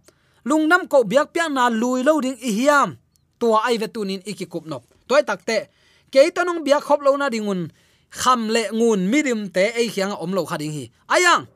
Lungnam 0.44 0.88
ko 0.90 1.04
biak 1.07 1.31
piak 1.31 1.50
na 1.54 1.70
lui 1.70 2.02
lo 2.02 2.18
ding 2.20 2.38
i 2.42 2.50
hiam. 2.50 2.98
Tua 3.38 3.62
ai 3.70 3.78
ve 3.78 3.87
tunin 3.87 4.22
ikikup 4.26 4.66
nok 4.66 4.83
toy 5.07 5.22
takte 5.22 5.70
ke 6.11 6.26
to 6.35 6.42
nong 6.42 6.66
biak 6.66 6.83
khop 6.83 7.00
lo 7.07 7.14
na 7.14 7.31
dingun 7.31 7.70
kham 8.11 8.50
le 8.50 8.66
ngun 8.74 9.07
midim 9.07 9.46
te 9.54 9.70
ei 9.78 9.87
khiang 9.87 10.18
om 10.18 10.35
lo 10.35 10.42
khading 10.42 10.74
hi. 10.74 10.90
Ayang, 11.07 11.46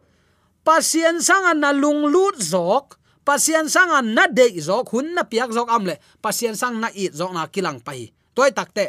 pasien 0.63 1.19
sanga 1.19 1.53
na 1.59 1.75
lung 1.75 2.07
lut 2.07 2.39
zok, 2.39 2.95
pasien 3.27 3.67
sanga 3.67 3.99
na 4.07 4.31
de 4.31 4.47
zok, 4.63 4.95
hun 4.95 5.19
na 5.19 5.27
piak 5.27 5.51
zok 5.51 5.67
am 5.67 5.83
le. 5.91 5.99
Pasien 6.23 6.55
sang 6.55 6.79
na 6.79 6.95
i 6.95 7.11
zok 7.11 7.35
na 7.35 7.51
kilang 7.51 7.83
pai 7.83 8.13
toy 8.35 8.51
takte 8.59 8.87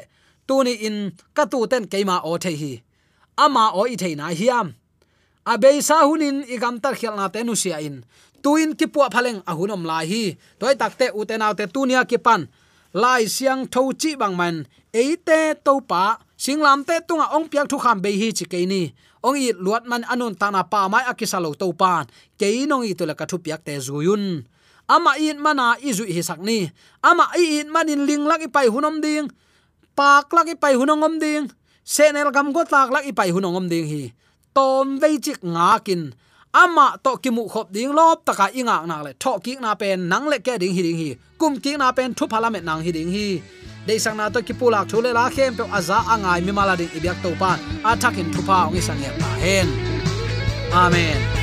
tuni 0.47 0.73
in 0.87 0.97
katu 1.35 1.67
ten 1.71 1.83
keima 1.91 2.21
o 2.23 2.37
the 2.37 2.51
hi. 2.61 2.73
Ama 3.37 3.71
o 3.73 3.85
i 3.93 3.95
theina 3.95 4.27
hiam 4.39 4.67
abe 5.45 5.81
sa 5.81 6.07
hunin 6.07 6.43
igam 6.47 6.79
tar 6.83 6.95
khial 6.99 7.15
na 7.15 7.27
te 7.27 7.43
nu 7.43 7.55
sia 7.55 7.79
in. 7.79 8.03
Tuin 8.43 8.75
ki 8.75 8.87
pu 8.87 8.99
phaleng 9.13 9.39
ahunom 9.51 9.83
lai 9.89 10.05
hi. 10.11 10.23
Toy 10.59 10.75
takte 10.75 11.05
uten 11.19 11.41
autte 11.41 11.65
tunia 11.73 12.01
ki 12.09 12.17
pan. 12.17 12.41
Lai 12.93 13.25
siang 13.35 13.61
tho 13.73 13.81
chi 14.01 14.11
bang 14.21 14.35
man 14.35 14.55
eite 14.93 15.39
to 15.65 15.73
pa 15.89 16.03
singlam 16.43 16.79
te 16.87 16.95
tunga 17.07 17.25
ong 17.35 17.47
piak 17.51 17.67
thu 17.71 17.77
kham 17.83 17.97
be 18.03 18.11
hi 18.19 18.27
chi 18.37 18.45
ke 18.51 18.59
ni. 18.71 18.83
Ong 19.23 19.39
i 19.39 19.55
luat 19.65 19.83
man 19.87 20.03
anun 20.11 20.35
tana 20.35 20.61
pa 20.71 20.87
mai 20.91 21.03
akisalo 21.11 21.55
to 21.61 21.67
pan 21.81 22.05
ke 22.39 22.47
inong 22.61 22.83
i 22.89 22.93
to 22.97 23.03
la 23.09 23.15
ka 23.19 23.25
thu 23.25 23.37
piak 23.45 23.61
te 23.67 23.73
zuyun 23.79 24.43
ama 24.89 25.15
in 25.17 25.39
mana 25.39 25.75
izu 25.79 26.05
hi 26.05 26.21
sakni. 26.21 26.71
Ama 27.03 27.31
in 27.37 27.71
manin 27.71 28.05
ling 28.05 28.25
lak 28.25 28.41
i 28.41 28.67
hunom 28.67 29.01
ding. 29.01 29.29
Pak 29.95 30.33
lak 30.33 30.47
ipai 30.47 30.75
hunongom 30.75 31.19
ding. 31.19 31.51
Senel 31.85 32.31
gam 32.31 32.51
go 32.53 32.63
tak 32.63 32.89
lak 32.89 33.05
ipai 33.05 33.31
hunongom 33.31 33.69
ding 33.69 33.85
hi. 33.85 34.13
Tom 34.55 34.99
ve 34.99 35.17
chik 35.17 35.43
nga 35.43 35.79
kin. 35.79 36.13
Ama 36.53 36.97
to 37.03 37.17
ki 37.17 37.29
mu 37.29 37.47
khop 37.49 37.71
ding 37.71 37.93
lop 37.93 38.25
taka 38.25 38.49
inga 38.53 38.85
na 38.85 39.01
le. 39.01 39.13
Tho 39.13 39.39
ki 39.39 39.57
na 39.61 39.75
pen 39.75 40.07
nang 40.07 40.25
le 40.29 40.39
ke 40.39 40.57
ding 40.57 40.73
hi 40.73 40.81
ding 40.81 40.97
hi. 40.97 41.09
Kum 41.37 41.59
ki 41.59 41.77
na 41.77 41.91
pen 41.91 42.13
thu 42.13 42.25
phala 42.27 42.51
me 42.51 42.59
nang 42.59 42.81
hi 42.81 42.91
ding 42.91 43.09
hi. 43.09 43.41
Dei 43.85 43.97
sang 43.97 44.17
na 44.17 44.29
to 44.29 44.41
ki 44.41 44.53
pulak 44.53 44.89
thule 44.89 45.11
la 45.13 45.29
khem 45.29 45.55
pe 45.57 45.63
aza 45.77 45.97
angai 46.13 46.39
mi 46.45 46.51
mala 46.51 46.77
ding 46.77 46.89
ibyak 46.97 47.21
to 47.21 47.35
pan 47.41 47.59
athakin 47.83 48.31
thu 48.33 48.41
pa 48.47 48.67
ong 48.67 48.81
sang 48.81 49.01
ya 49.01 49.11
pa 49.19 49.29
hen. 49.43 49.67
Amen. 50.73 51.42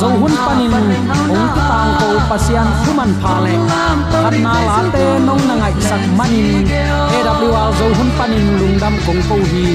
zo 0.00 0.08
hun 0.20 0.34
panin 0.46 0.72
ong 1.32 1.48
ki 1.54 1.62
tang 1.70 1.90
ko 1.98 2.08
pasian 2.30 2.68
human 2.82 3.10
pha 3.22 3.34
le 3.44 3.54
khat 4.22 4.34
na 4.44 4.52
la 4.68 4.78
te 4.94 5.04
nong 5.26 5.42
na 5.48 5.54
ngai 5.60 5.74
sak 5.88 6.02
manin 6.18 6.64
AWR 7.16 7.70
zo 7.78 7.86
hun 7.98 8.10
panin 8.18 8.44
lungdam 8.58 8.94
kong 9.04 9.22
ko 9.28 9.36
hi 9.50 9.66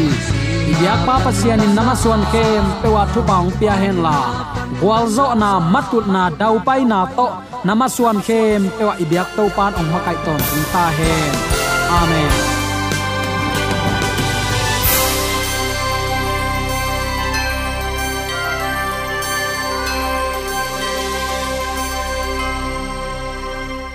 yak 0.84 1.00
pa 1.08 1.16
pasian 1.26 1.60
in 1.66 1.74
namaswan 1.78 2.24
kem 2.34 2.66
pewa 2.82 3.04
thu 3.14 3.22
paung 3.30 3.52
pia 3.60 3.76
hen 3.82 3.98
la. 4.06 4.18
Gwal 4.80 5.06
zo 5.16 5.26
na 5.42 5.50
matut 5.74 6.06
na 6.16 6.24
dau 6.40 6.56
pai 6.68 6.82
na 6.92 7.00
to. 7.18 7.28
Namaswan 7.68 8.18
kem 8.28 8.62
pewa 8.78 8.94
ibyak 9.04 9.30
to 9.36 9.44
pan 9.56 9.72
ong 9.80 9.90
makai 9.94 10.18
ton 10.26 10.42
ta 10.74 10.86
hen. 10.98 11.34
Amen. 12.00 12.53